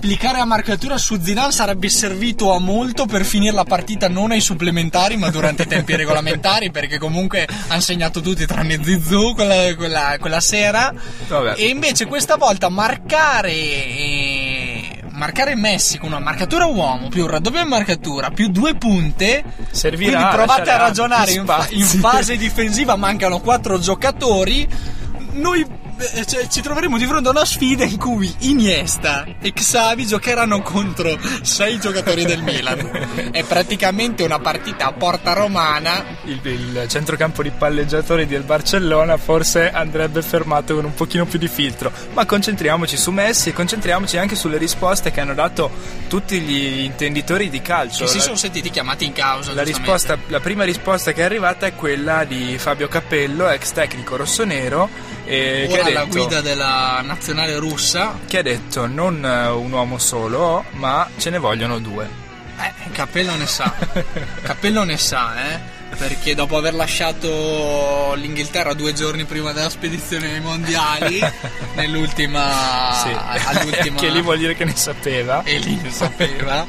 [0.03, 4.41] Quadriplicare a marcatura su Zidane sarebbe servito a molto per finire la partita non ai
[4.41, 10.17] supplementari ma durante i tempi regolamentari perché comunque hanno segnato tutti tranne Zizou quella, quella-
[10.19, 10.93] quella sera.
[11.29, 11.53] Vabbè.
[11.55, 17.61] E invece questa volta marcare eh, marcare Messi con una marcatura uomo più un raddoppio
[17.61, 22.97] in marcatura più due punte Servirà quindi provate a ragionare in, fa- in fase difensiva
[22.97, 24.67] mancano quattro giocatori
[25.35, 25.65] noi
[26.25, 31.17] cioè, ci troveremo di fronte a una sfida in cui Iniesta e Xavi giocheranno contro
[31.41, 37.51] sei giocatori del Milan è praticamente una partita a porta romana Il, il centrocampo di
[37.51, 41.91] palleggiatori del Barcellona forse andrebbe fermato con un pochino più di filtro.
[42.13, 45.69] Ma concentriamoci su Messi e concentriamoci anche sulle risposte che hanno dato
[46.07, 48.05] tutti gli intenditori di calcio.
[48.05, 51.65] che si sono sentiti chiamati in causa La, risposta, la prima risposta che è arrivata
[51.65, 54.89] è quella di Fabio Cappello, ex tecnico rossonero,
[55.25, 59.71] eh, che, ora alla detto, guida della nazionale russa che ha detto non eh, un
[59.71, 62.21] uomo solo, ma ce ne vogliono due.
[62.59, 63.73] Eh, Cappello ne sa.
[64.43, 65.81] Cappello ne sa, eh.
[65.97, 71.19] Perché dopo aver lasciato l'Inghilterra due giorni prima della spedizione ai mondiali,
[71.75, 72.91] nell'ultima.
[73.03, 73.09] Sì,
[73.45, 73.99] all'ultima.
[74.01, 75.43] che lì vuol dire che ne sapeva.
[75.43, 76.65] E lì ne sapeva.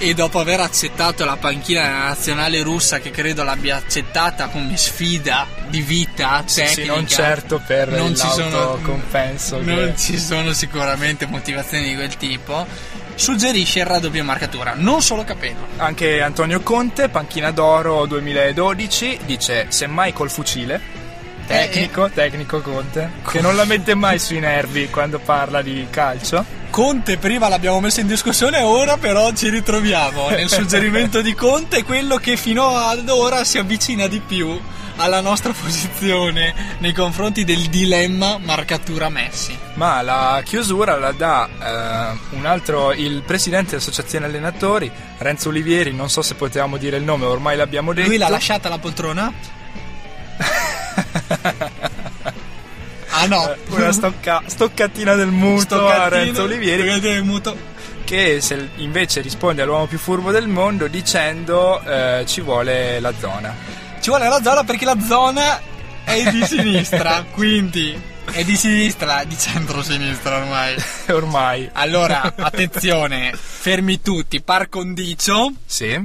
[0.00, 5.80] E dopo aver accettato la panchina nazionale russa, che credo l'abbia accettata come sfida di
[5.82, 10.52] vita Sì, tecnica, sì, non certo per non ci sono, l'autocompenso non che- ci sono
[10.52, 12.64] sicuramente motivazioni di quel tipo.
[13.16, 15.66] Suggerisce il raddoppio in marcatura, non solo capello.
[15.78, 20.80] Anche Antonio Conte, panchina d'oro 2012, dice semmai col fucile.
[21.44, 26.44] Tecnico, tecnico Conte, che non la mette mai sui nervi quando parla di calcio.
[26.78, 32.18] Conte prima l'abbiamo messo in discussione, ora però ci ritroviamo nel suggerimento di Conte, quello
[32.18, 34.56] che fino ad ora si avvicina di più
[34.94, 39.58] alla nostra posizione nei confronti del dilemma marcatura Messi.
[39.74, 44.88] Ma la chiusura la dà eh, un altro, il presidente dell'associazione allenatori,
[45.18, 48.06] Renzo Olivieri, non so se potevamo dire il nome, ormai l'abbiamo detto.
[48.06, 49.32] Lui l'ha lasciata la poltrona?
[53.20, 57.56] Ah no, Eh, Una stocca- stoccatina del muto a Renzo Olivieri del muto.
[58.04, 63.54] che se- invece risponde all'uomo più furbo del mondo dicendo eh, ci vuole la zona.
[64.00, 65.60] Ci vuole la zona perché la zona
[66.04, 68.00] è di sinistra, quindi
[68.30, 70.74] è di sinistra, di centro-sinistra ormai.
[71.08, 71.68] Ormai.
[71.72, 75.52] Allora, attenzione, fermi tutti, par condicio.
[75.66, 76.00] Sì.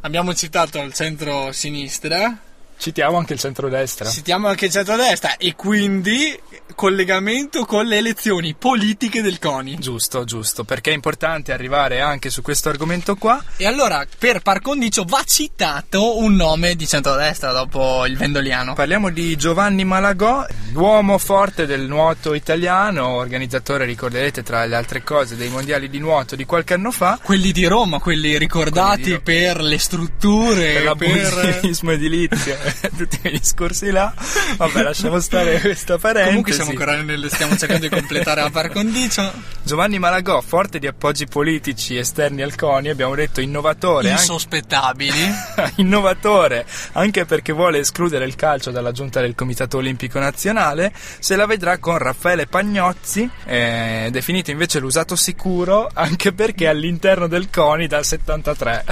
[0.00, 2.36] Abbiamo citato il centro-sinistra.
[2.78, 4.08] Citiamo anche il centrodestra.
[4.08, 6.38] Citiamo anche il centrodestra e quindi
[6.74, 9.78] collegamento con le elezioni politiche del CONI.
[9.78, 13.42] Giusto, giusto, perché è importante arrivare anche su questo argomento qua.
[13.56, 18.74] E allora, per par condicio, va citato un nome di centrodestra dopo il Vendoliano.
[18.74, 25.34] Parliamo di Giovanni Malagò, l'uomo forte del nuoto italiano, organizzatore, ricorderete, tra le altre cose,
[25.36, 27.18] dei mondiali di nuoto di qualche anno fa.
[27.22, 31.34] Quelli di Roma, quelli ricordati Quelli di per le strutture, Per per...
[31.34, 32.56] l'abusivismo edilizio,
[32.96, 34.12] tutti quei discorsi là.
[34.56, 36.28] Vabbè, lasciamo stare questa parentesi.
[36.28, 39.32] Comunque siamo ancora nel, stiamo cercando di completare la par condicio.
[39.62, 44.10] Giovanni Malagò, forte di appoggi politici esterni al CONI, abbiamo detto innovatore.
[44.10, 45.34] anche- Insospettabili.
[45.76, 51.46] innovatore anche perché vuole escludere il calcio dalla giunta del Comitato Olimpico Nazionale, se la
[51.46, 58.04] vedrà con Raffaele Pagnozzi, eh, definito invece l'usato sicuro anche perché all'interno del CONI dal
[58.04, 58.84] 73.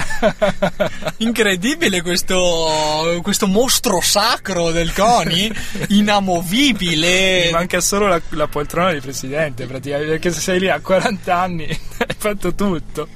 [1.17, 5.51] Incredibile questo, questo mostro sacro del CONI,
[5.89, 7.45] inamovibile.
[7.45, 11.35] Mi manca solo la, la poltrona di presidente, praticamente, perché se sei lì a 40
[11.35, 11.63] anni
[11.97, 13.07] hai fatto tutto.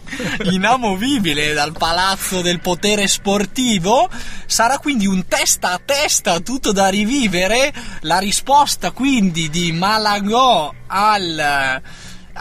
[0.45, 4.09] inamovibile dal palazzo del potere sportivo.
[4.47, 7.71] Sarà quindi un testa a testa tutto da rivivere.
[8.01, 11.79] La risposta quindi di Malagò al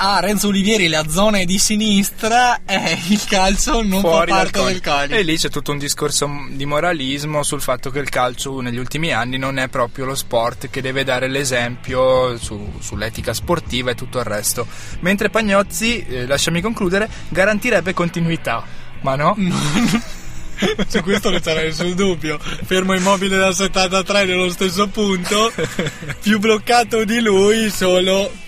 [0.01, 4.63] a Renzo Olivieri la zona è di sinistra è il calcio non fuori fa parte
[4.63, 5.13] del CONI.
[5.13, 9.13] E lì c'è tutto un discorso di moralismo sul fatto che il calcio negli ultimi
[9.13, 14.19] anni non è proprio lo sport che deve dare l'esempio su- sull'etica sportiva e tutto
[14.19, 14.69] il resto.
[15.01, 18.65] Mentre Pagnozzi, eh, lasciami concludere, garantirebbe continuità.
[19.01, 19.37] Ma no?
[20.87, 22.39] Su questo non c'era nessun dubbio.
[22.39, 25.53] Fermo immobile dal 73 nello stesso punto.
[26.23, 28.47] Più bloccato di lui solo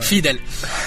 [0.00, 0.40] Fidel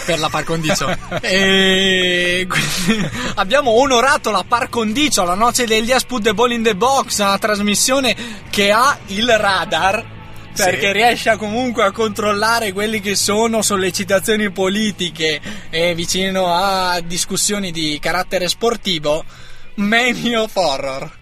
[0.06, 0.90] per la par condicio.
[1.22, 6.76] e quindi abbiamo onorato la par condicio, la noce degli Put the Ball in the
[6.76, 8.16] Box, una trasmissione
[8.50, 10.20] che ha il radar.
[10.54, 10.92] Perché Sì.
[10.92, 18.50] riesce comunque a controllare quelli che sono sollecitazioni politiche e vicino a discussioni di carattere
[18.50, 19.24] sportivo.
[19.78, 21.20] Of Horror.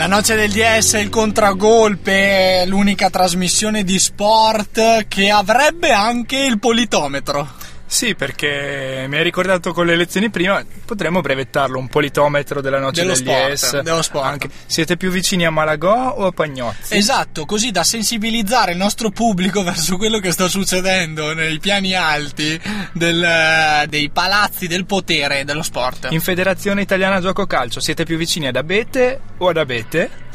[0.00, 7.59] La noce del DS, il contragolpe, l'unica trasmissione di sport che avrebbe anche il politometro.
[7.92, 13.00] Sì, perché mi hai ricordato con le lezioni prima, potremmo brevettarlo un politometro della noce
[13.00, 14.24] Dello del sport, dello sport.
[14.26, 16.96] Anche- Siete più vicini a Malagò o a Pagnozzi?
[16.96, 22.58] Esatto, così da sensibilizzare il nostro pubblico verso quello che sta succedendo nei piani alti
[22.92, 26.06] del- dei palazzi del potere dello sport.
[26.10, 30.28] In Federazione Italiana Gioco Calcio siete più vicini ad Abete o ad Abete?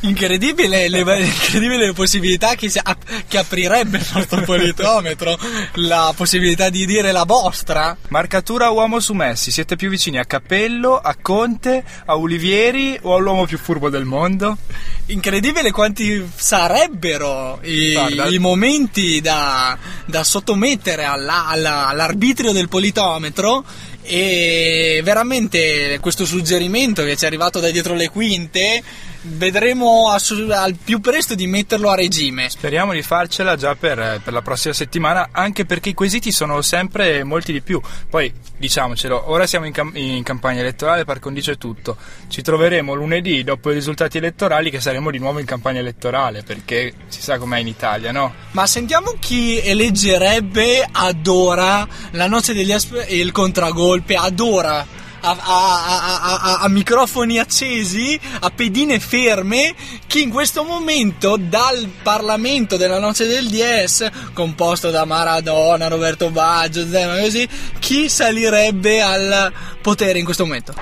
[0.00, 2.80] Incredibile le, incredibile le possibilità che, si
[3.26, 5.38] che aprirebbe il nostro politometro,
[5.74, 7.96] la possibilità di dire la vostra.
[8.08, 13.46] Marcatura uomo su Messi, siete più vicini a Capello, a Conte, a Olivieri o all'uomo
[13.46, 14.58] più furbo del mondo?
[15.06, 17.96] Incredibile quanti sarebbero i,
[18.30, 23.64] i momenti da, da sottomettere alla- alla- all'arbitrio del politometro
[24.06, 28.82] e veramente questo suggerimento che ci è arrivato da dietro le quinte
[29.22, 32.48] vedremo assu- al più presto di metterlo a regime.
[32.48, 37.24] Speriamo di farcela già per, per la prossima settimana, anche perché i quesiti sono sempre
[37.24, 37.80] molti di più.
[38.08, 41.96] Poi, diciamocelo, ora siamo in, cam- in campagna elettorale, par condicio è tutto.
[42.28, 46.92] Ci troveremo lunedì, dopo i risultati elettorali, che saremo di nuovo in campagna elettorale, perché
[47.08, 48.32] si sa com'è in Italia, no?
[48.52, 55.04] Ma sentiamo chi eleggerebbe ad ora la noce degli asp- e il contragolpe, ad ora.
[55.28, 59.74] A, a- a- a- microfoni accesi, a pedine ferme,
[60.06, 66.86] chi in questo momento dal Parlamento della Noce del DS, composto da Maradona, Roberto Baggio,
[66.88, 67.48] Zema, così,
[67.80, 69.52] chi salirebbe al
[69.82, 70.74] potere in questo momento?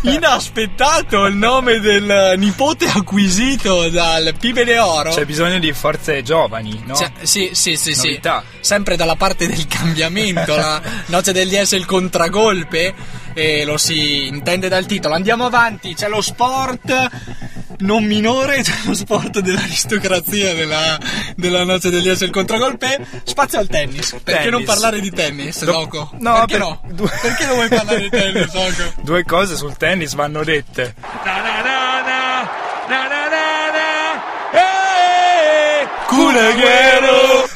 [0.02, 5.12] Inaspettato il nome del nipote acquisito dal Pibe de Oro.
[5.12, 6.94] C'è bisogno di forze giovani, no?
[6.94, 8.08] Cioè, sì, sì, sì, sì.
[8.08, 8.42] Novità.
[8.60, 12.94] Sempre dalla parte del cambiamento, la noce del DS è il contragolpe
[13.34, 15.14] e lo si intende dal titolo.
[15.14, 17.08] Andiamo avanti, c'è lo sport
[17.80, 20.98] non minore, cioè lo sport dell'aristocrazia della,
[21.36, 23.06] della noce degli S il contragolpe.
[23.24, 24.10] Spazio al tennis.
[24.22, 24.50] Perché Tennis.
[24.50, 26.10] non parlare di tennis, Do- Doco?
[26.18, 26.80] no, perché per- no?
[26.92, 28.92] due- Perché non vuoi parlare di tennis, Doco?
[29.02, 30.94] Due cose sul tennis vanno dette.
[36.08, 37.48] Culeghero!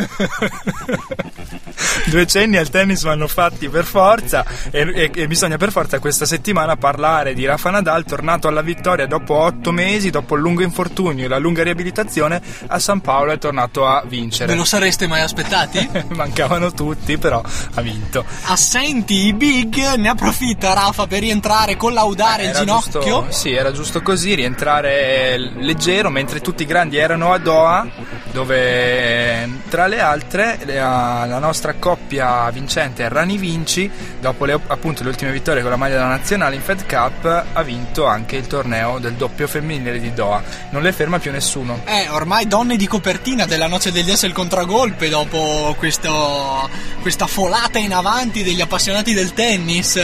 [2.14, 6.26] Due cenni al tennis vanno fatti per forza e, e- e bisogna per forza questa
[6.26, 11.24] settimana parlare di Rafa Nadal tornato alla vittoria dopo otto mesi, dopo il lungo infortunio
[11.24, 14.52] e la lunga riabilitazione a San Paolo è tornato a vincere.
[14.52, 15.88] Ve lo sareste mai aspettati?
[16.14, 17.42] Mancavano tutti però
[17.74, 18.24] ha vinto.
[18.44, 23.00] Assenti i big, ne approfitta Rafa per rientrare, collaudare il Era ginocchio.
[23.00, 27.84] giusto, sì, era giusto così, rientrare leggero mentre tutti i grandi erano a Doha,
[28.30, 31.74] dove tra le altre la, nostra
[32.08, 33.90] coppia vincente Rani Vinci,
[34.20, 37.62] dopo le, appunto le ultime vittorie con la maglia della nazionale in Fed Cup, ha
[37.62, 40.42] vinto anche il torneo del doppio femminile di Doha.
[40.70, 41.80] Non le ferma più nessuno.
[41.86, 46.68] Eh, ormai donne di copertina della Noce degli S il contragolpe dopo questo-
[47.00, 49.94] questa folata in avanti degli appassionati del tennis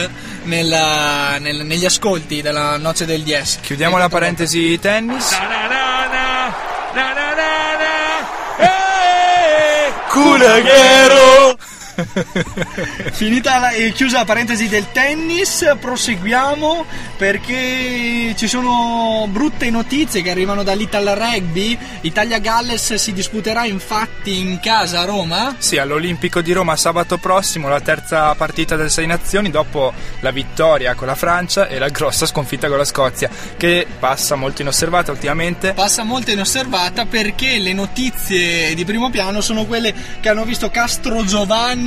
[0.43, 3.59] nel- nel- negli ascolti della Noce del DS.
[3.61, 5.37] Chiudiamo la parentesi tennis.
[10.09, 11.55] Culaghero!
[13.11, 16.85] Finita la, e chiusa la parentesi del tennis, proseguiamo
[17.17, 21.77] perché ci sono brutte notizie che arrivano dall'Ital Rugby.
[22.01, 25.55] Italia-Galles si disputerà infatti in casa a Roma.
[25.57, 30.95] Sì, all'Olimpico di Roma sabato prossimo la terza partita del Sei Nazioni dopo la vittoria
[30.95, 35.73] con la Francia e la grossa sconfitta con la Scozia che passa molto inosservata ultimamente.
[35.73, 41.23] Passa molto inosservata perché le notizie di primo piano sono quelle che hanno visto Castro
[41.25, 41.80] Giovanni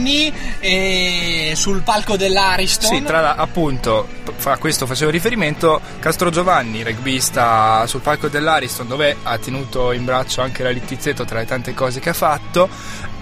[0.61, 2.97] eh, sul palco dell'Ariston.
[2.97, 4.09] Sì, tra appunto,
[4.45, 10.40] a questo facevo riferimento, Castro Giovanni, rugbista sul palco dell'Ariston dove ha tenuto in braccio
[10.40, 12.68] anche la Littizzetto tra le tante cose che ha fatto.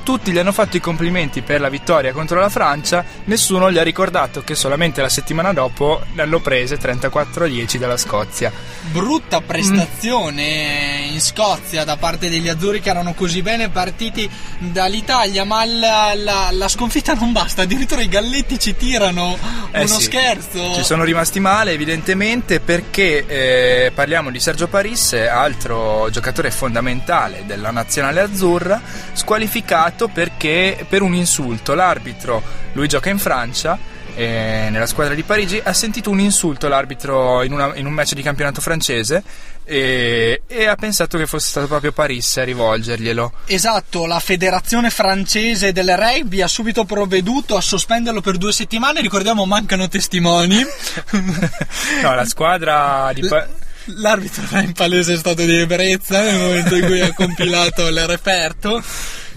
[0.02, 3.82] Tutti gli hanno fatto i complimenti per la vittoria contro la Francia, nessuno gli ha
[3.84, 8.50] ricordato che solamente la settimana dopo ne hanno prese 34-10 dalla Scozia.
[8.90, 14.28] brutta prestazione in Scozia da parte degli azzurri che erano così bene partiti
[14.58, 19.38] dall'Italia, ma la, la- la sconfitta non basta, addirittura i galletti ci tirano
[19.70, 20.74] Eh uno sì, scherzo.
[20.74, 27.70] Ci sono rimasti male evidentemente perché eh, parliamo di Sergio Parisse, altro giocatore fondamentale della
[27.70, 28.80] nazionale azzurra,
[29.12, 33.78] squalificato perché per un insulto l'arbitro, lui gioca in Francia,
[34.14, 38.12] eh, nella squadra di Parigi, ha sentito un insulto l'arbitro in, una- in un match
[38.12, 39.22] di campionato francese
[39.64, 43.32] e, e ha pensato che fosse stato proprio Parisse a rivolgerglielo.
[43.46, 49.46] Esatto, la federazione francese del rugby ha subito provveduto a sospenderlo per due settimane, ricordiamo
[49.46, 50.62] mancano testimoni.
[52.02, 53.26] no, la squadra di...
[53.26, 53.48] Pa-
[53.86, 58.80] L'arbitro era in palese stato di ebbrezza nel momento in cui ha compilato il referto.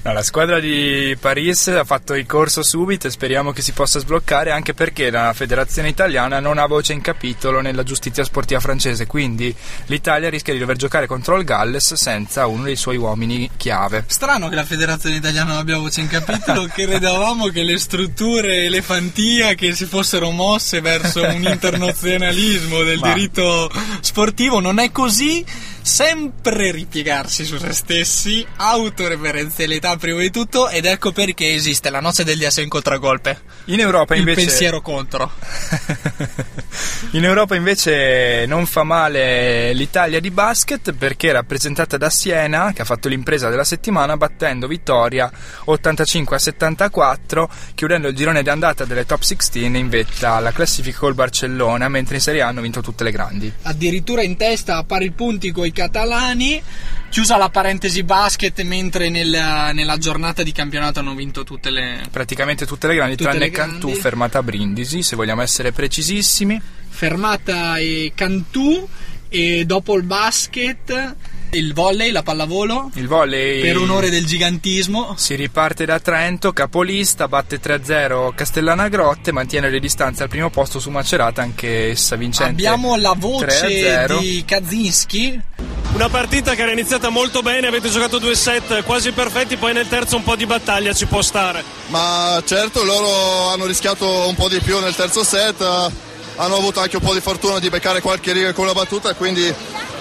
[0.06, 3.98] No, la squadra di Paris ha fatto il corso subito e speriamo che si possa
[3.98, 9.08] sbloccare anche perché la federazione italiana non ha voce in capitolo nella giustizia sportiva francese,
[9.08, 9.52] quindi
[9.88, 14.04] l'Italia rischia di dover giocare contro il Galles senza uno dei suoi uomini chiave.
[14.06, 19.56] Strano che la federazione italiana non abbia voce in capitolo, credevamo che le strutture elefantia
[19.56, 25.44] che si fossero mosse verso un internazionalismo del Ma- diritto sportivo, non è così.
[25.86, 32.24] Sempre ripiegarsi su se stessi, autoreferenzialità prima di tutto, ed ecco perché esiste la noce
[32.24, 33.40] degli S in contragolpe.
[33.66, 35.32] In Europa Il invece pensiero contro.
[37.12, 42.82] In Europa invece non fa male l'Italia di basket perché è rappresentata da Siena che
[42.82, 45.32] ha fatto l'impresa della settimana battendo Vittoria
[45.66, 51.00] 85 a 74 chiudendo il girone di andata delle top 16 in vetta alla classifica
[51.00, 53.52] col Barcellona mentre in Serie A hanno vinto tutte le grandi.
[53.62, 56.64] addirittura in testa a pari punti coi catalani.
[57.10, 62.02] Chiusa la parentesi basket, mentre nella, nella giornata di campionato hanno vinto tutte le.
[62.10, 64.00] Praticamente tutte le grandi Tutte tranne le Cantù grandi.
[64.00, 66.60] fermata a Brindisi se vogliamo essere precisissimi.
[66.90, 68.88] Fermata e Cantù,
[69.30, 71.16] e dopo il basket,
[71.52, 72.92] il volley, la pallavolo.
[72.96, 75.14] Il volley Per onore del gigantismo.
[75.18, 80.80] Si riparte da Trento, capolista, batte 3-0 Castellana Grotte, mantiene le distanze al primo posto
[80.80, 82.52] su Macerata, anche essa vincente.
[82.52, 84.20] Abbiamo la voce 3-0.
[84.20, 85.42] di Kaczynski.
[85.94, 89.88] Una partita che era iniziata molto bene, avete giocato due set quasi perfetti, poi nel
[89.88, 91.64] terzo un po' di battaglia ci può stare.
[91.88, 95.64] Ma certo loro hanno rischiato un po' di più nel terzo set,
[96.38, 99.46] hanno avuto anche un po' di fortuna di beccare qualche riga con la battuta, quindi
[99.46, 99.54] eh,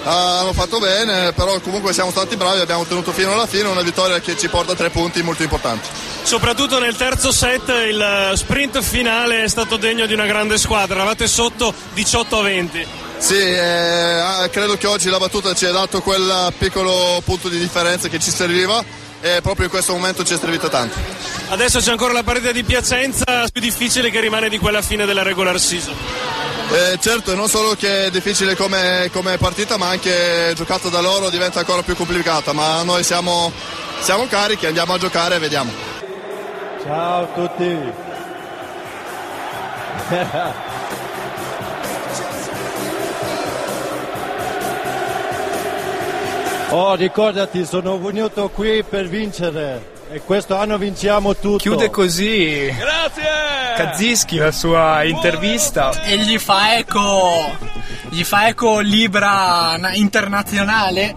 [0.03, 4.19] hanno fatto bene, però comunque siamo stati bravi, abbiamo tenuto fino alla fine, una vittoria
[4.19, 5.87] che ci porta a tre punti molto importanti.
[6.23, 11.27] soprattutto nel terzo set il sprint finale è stato degno di una grande squadra, eravate
[11.27, 12.87] sotto 18 a 20.
[13.17, 17.57] Sì, eh, ah, credo che oggi la battuta ci ha dato quel piccolo punto di
[17.57, 18.83] differenza che ci serviva
[19.21, 20.97] e proprio in questo momento ci è servito tanto.
[21.49, 25.23] Adesso c'è ancora la partita di Piacenza, più difficile che rimane di quella fine della
[25.23, 25.95] regular season.
[26.71, 31.29] Eh, certo, non solo che è difficile come, come, partita, ma anche giocato da loro
[31.29, 33.51] diventa ancora più complicata, ma noi siamo,
[33.99, 35.71] siamo carichi, andiamo a giocare e vediamo.
[36.83, 38.03] Ciao a tutti.
[46.69, 51.57] Oh, ricordati, sono venuto qui per vincere e questo anno vinciamo tutto.
[51.57, 52.73] Chiude così.
[52.73, 53.73] Grazie!
[53.75, 55.91] Kaczynski la sua intervista.
[56.03, 57.51] E gli fa eco.
[58.11, 61.13] Gli fa eco Libra internazionale.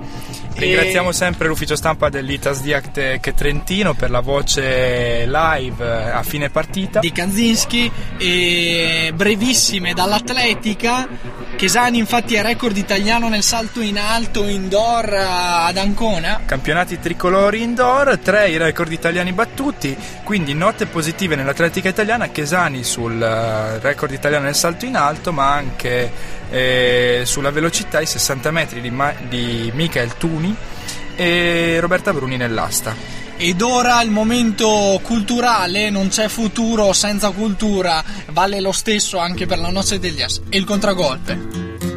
[0.59, 6.99] Ringraziamo sempre l'ufficio stampa dell'Itas di Actec Trentino per la voce live a fine partita.
[6.99, 11.07] Di Kanzinski e brevissime dall'atletica.
[11.55, 16.41] Chesani infatti è record italiano nel salto in alto indoor ad Ancona.
[16.45, 23.19] Campionati tricolori indoor, tre i record italiani battuti, quindi note positive nell'atletica italiana, Chesani sul
[23.81, 26.11] record italiano nel salto in alto, ma anche
[26.51, 30.55] eh, sulla velocità i 60 metri di, Ma- di Michael Tuni
[31.16, 32.94] e Roberta Bruni nell'asta.
[33.36, 39.59] Ed ora il momento culturale, non c'è futuro senza cultura, vale lo stesso anche per
[39.59, 41.88] la noce degli as e il contragolpe.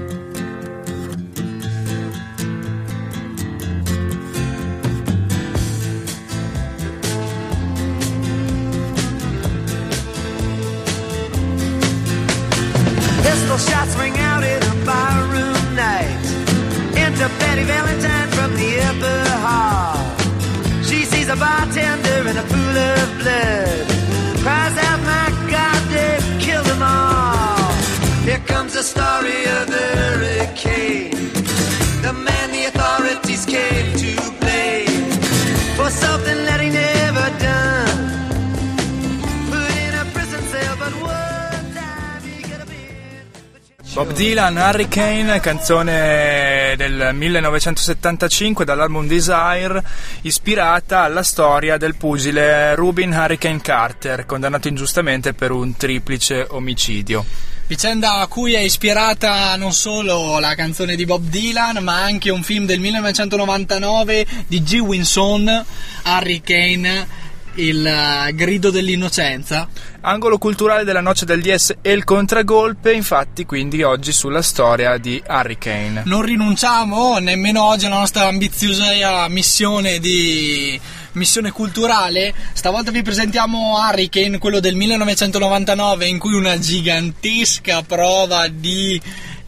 [13.52, 16.24] Pistol shots ring out in a barroom night.
[16.96, 19.98] Enter Betty Valentine from the upper hall.
[20.84, 23.88] She sees a bartender in a pool of blood.
[24.42, 27.74] Cries out, my God, they've killed them all.
[28.24, 31.34] Here comes the story of the hurricane.
[32.02, 34.01] The man the authorities came
[43.94, 49.84] Bob Dylan, Hurricane, canzone del 1975 dall'album Desire,
[50.22, 57.26] ispirata alla storia del pugile Rubin Hurricane Carter, condannato ingiustamente per un triplice omicidio.
[57.68, 62.44] Vicenda a cui è ispirata non solo la canzone di Bob Dylan, ma anche un
[62.44, 64.80] film del 1999 di G.
[64.80, 65.66] Winson,
[66.06, 67.08] Hurricane,
[67.56, 69.68] il eh, grido dell'innocenza.
[70.02, 75.22] Angolo culturale della noce del DS e il contragolpe, infatti, quindi oggi sulla storia di
[75.28, 76.04] Hurricane.
[76.06, 80.80] Non rinunciamo nemmeno oggi alla nostra ambiziosa missione di
[81.14, 82.34] missione culturale.
[82.54, 89.00] Stavolta vi presentiamo Hurricane, quello del 1999, in cui una gigantesca prova di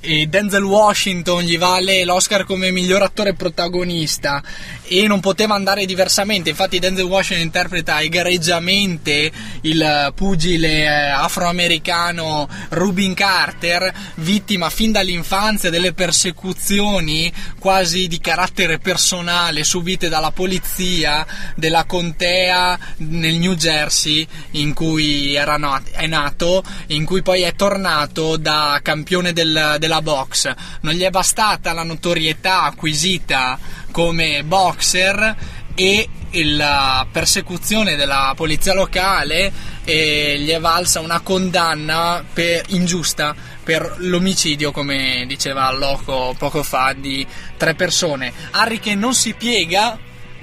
[0.05, 4.43] e Denzel Washington gli vale l'Oscar come miglior attore protagonista.
[4.85, 6.49] E non poteva andare diversamente.
[6.49, 9.31] Infatti Denzel Washington interpreta egregiamente
[9.61, 19.63] il pugile eh, afroamericano Rubin Carter vittima fin dall'infanzia delle persecuzioni quasi di carattere personale
[19.63, 21.25] subite dalla polizia
[21.55, 27.55] della contea nel New Jersey in cui era nat- è nato in cui poi è
[27.55, 30.53] tornato da campione del, della box.
[30.81, 33.57] Non gli è bastata la notorietà acquisita
[33.91, 35.35] come boxer
[35.75, 36.09] e
[36.41, 39.51] la persecuzione della polizia locale
[39.83, 46.93] e gli è valsa una condanna per, ingiusta per l'omicidio, come diceva Loco poco fa,
[46.93, 47.25] di
[47.57, 48.31] tre persone.
[48.51, 49.97] Harry che non si piega,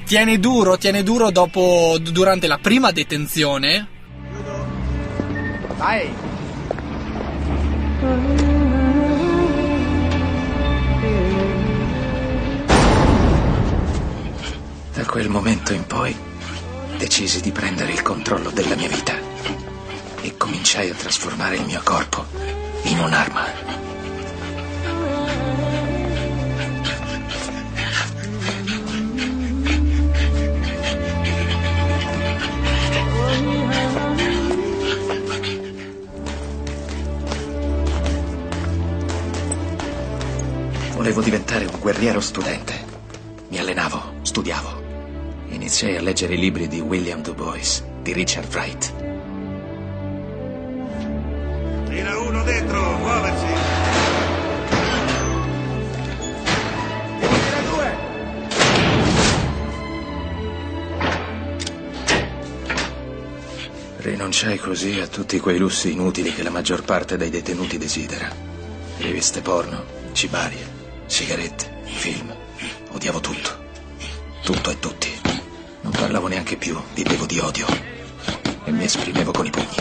[0.05, 3.89] tiene duro, tiene duro dopo, durante la prima detenzione.
[5.77, 6.29] Vai!
[15.11, 16.17] Quel momento in poi
[16.97, 19.19] decisi di prendere il controllo della mia vita
[20.23, 22.25] e cominciai a trasformare il mio corpo
[22.85, 23.45] in un'arma.
[40.95, 42.85] Volevo diventare un guerriero studente.
[43.49, 44.80] Mi allenavo, studiavo.
[45.61, 48.95] Iniziai a leggere i libri di William Du Bois, di Richard Wright.
[51.87, 53.47] Tira uno dentro, muoversi.
[57.19, 57.97] Tira due.
[63.99, 68.35] Rinunciai così a tutti quei lussi inutili che la maggior parte dei detenuti desidera.
[68.97, 70.67] Riviste porno, cibarie,
[71.05, 72.35] sigarette, film.
[72.93, 73.59] Odiavo tutto.
[74.43, 75.10] Tutto e tutti.
[76.01, 77.67] Parlavo neanche più, vivevo di odio.
[78.65, 79.77] E mi esprimevo con i pugni.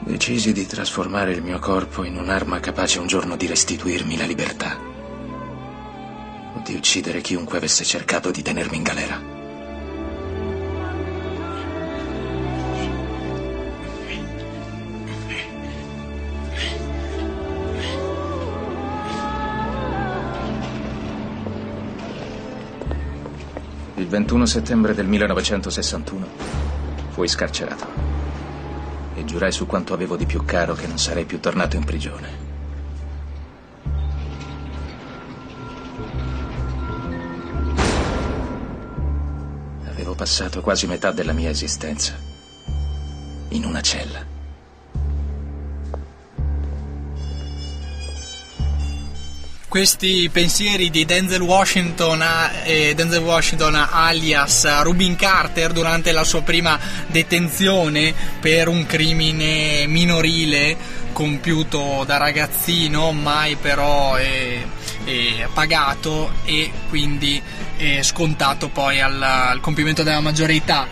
[0.00, 4.78] Decisi di trasformare il mio corpo in un'arma capace un giorno di restituirmi la libertà.
[6.54, 9.33] O di uccidere chiunque avesse cercato di tenermi in galera.
[24.14, 26.28] 21 settembre del 1961
[27.08, 27.84] fui scarcerato
[29.12, 32.28] e giurai su quanto avevo di più caro che non sarei più tornato in prigione.
[39.88, 42.16] Avevo passato quasi metà della mia esistenza
[43.48, 44.33] in una cella.
[49.74, 52.24] Questi pensieri di Denzel Washington,
[52.62, 60.76] eh, Denzel Washington alias Rubin Carter durante la sua prima detenzione per un crimine minorile
[61.10, 64.64] compiuto da ragazzino, mai però eh,
[65.06, 67.42] eh, pagato e quindi
[68.00, 70.86] scontato poi al, al compimento della maggiore età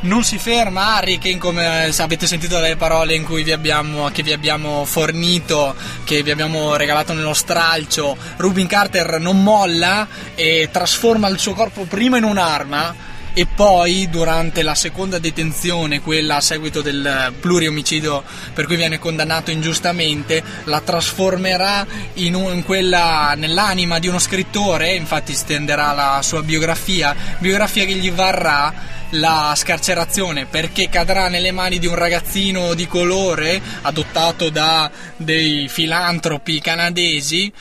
[0.00, 4.84] non si ferma Harry Kane come avete sentito dalle parole vi abbiamo, che vi abbiamo
[4.84, 5.74] fornito
[6.04, 11.82] che vi abbiamo regalato nello stralcio Rubin Carter non molla e trasforma il suo corpo
[11.82, 18.66] prima in un'arma e poi durante la seconda detenzione, quella a seguito del pluriomicidio per
[18.66, 25.34] cui viene condannato ingiustamente, la trasformerà in, un, in quella, nell'anima di uno scrittore, infatti
[25.34, 28.74] stenderà la sua biografia, biografia che gli varrà
[29.10, 36.60] la scarcerazione perché cadrà nelle mani di un ragazzino di colore adottato da dei filantropi
[36.60, 37.52] canadesi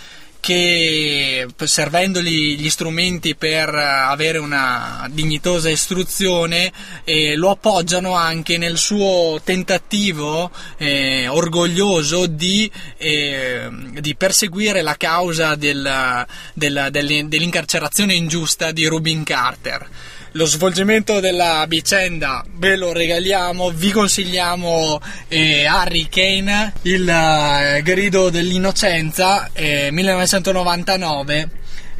[0.48, 6.72] che servendogli gli strumenti per avere una dignitosa istruzione
[7.04, 13.68] eh, lo appoggiano anche nel suo tentativo eh, orgoglioso di, eh,
[14.00, 19.86] di, perseguire la causa del, del, dell'incarcerazione ingiusta di Rubin Carter
[20.32, 28.30] lo svolgimento della vicenda ve lo regaliamo, vi consigliamo eh, Harry Kane, il eh, grido
[28.30, 31.50] dell'innocenza eh, 1999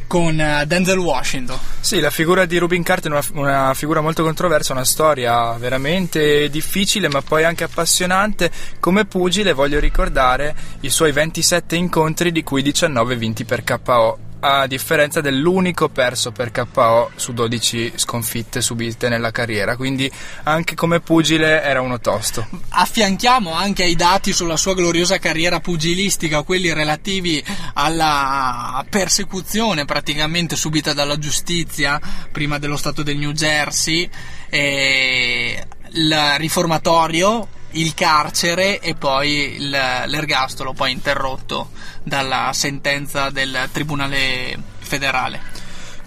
[0.08, 1.58] con eh, Denzel Washington.
[1.80, 6.48] Sì, la figura di Rubin Carter è una, una, figura molto controversa, una storia veramente
[6.48, 8.50] difficile ma poi anche appassionante.
[8.80, 14.66] Come pugile voglio ricordare i suoi 27 incontri di cui 19 vinti per KO a
[14.66, 20.10] differenza dell'unico perso per KO su 12 sconfitte subite nella carriera, quindi
[20.44, 22.46] anche come pugile era uno tosto.
[22.68, 30.92] Affianchiamo anche ai dati sulla sua gloriosa carriera pugilistica, quelli relativi alla persecuzione praticamente subita
[30.92, 34.08] dalla giustizia prima dello Stato del New Jersey,
[34.50, 37.48] il riformatorio
[37.78, 41.70] il carcere e poi il, l'ergastolo, poi interrotto
[42.02, 45.57] dalla sentenza del Tribunale federale.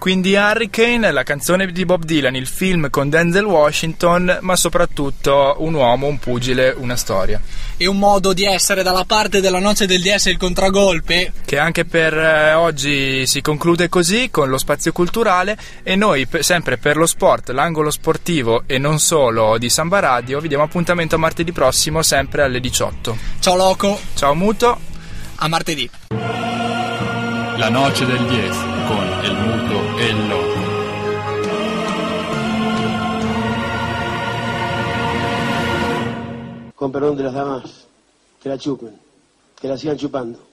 [0.02, 5.74] Quindi Hurricane, la canzone di Bob Dylan, il film con Denzel Washington, ma soprattutto un
[5.74, 7.40] uomo, un pugile, una storia.
[7.76, 11.32] E un modo di essere dalla parte della noce del DS il contragolpe.
[11.44, 16.78] Che anche per eh, oggi si conclude così con lo spazio culturale e noi sempre
[16.78, 21.18] per lo sport, l'angolo sportivo e non solo di Samba Radio vi diamo appuntamento a
[21.18, 23.16] martedì prossimo sempre alle 18.
[23.38, 24.00] Ciao Loco.
[24.14, 24.80] Ciao Muto.
[25.36, 25.88] A martedì.
[27.56, 29.36] La noce del 10 con el
[30.00, 30.60] e el loco.
[36.74, 37.86] Con perdón de las damas,
[38.42, 38.98] que la chupen,
[39.60, 40.51] que la sigan chupando.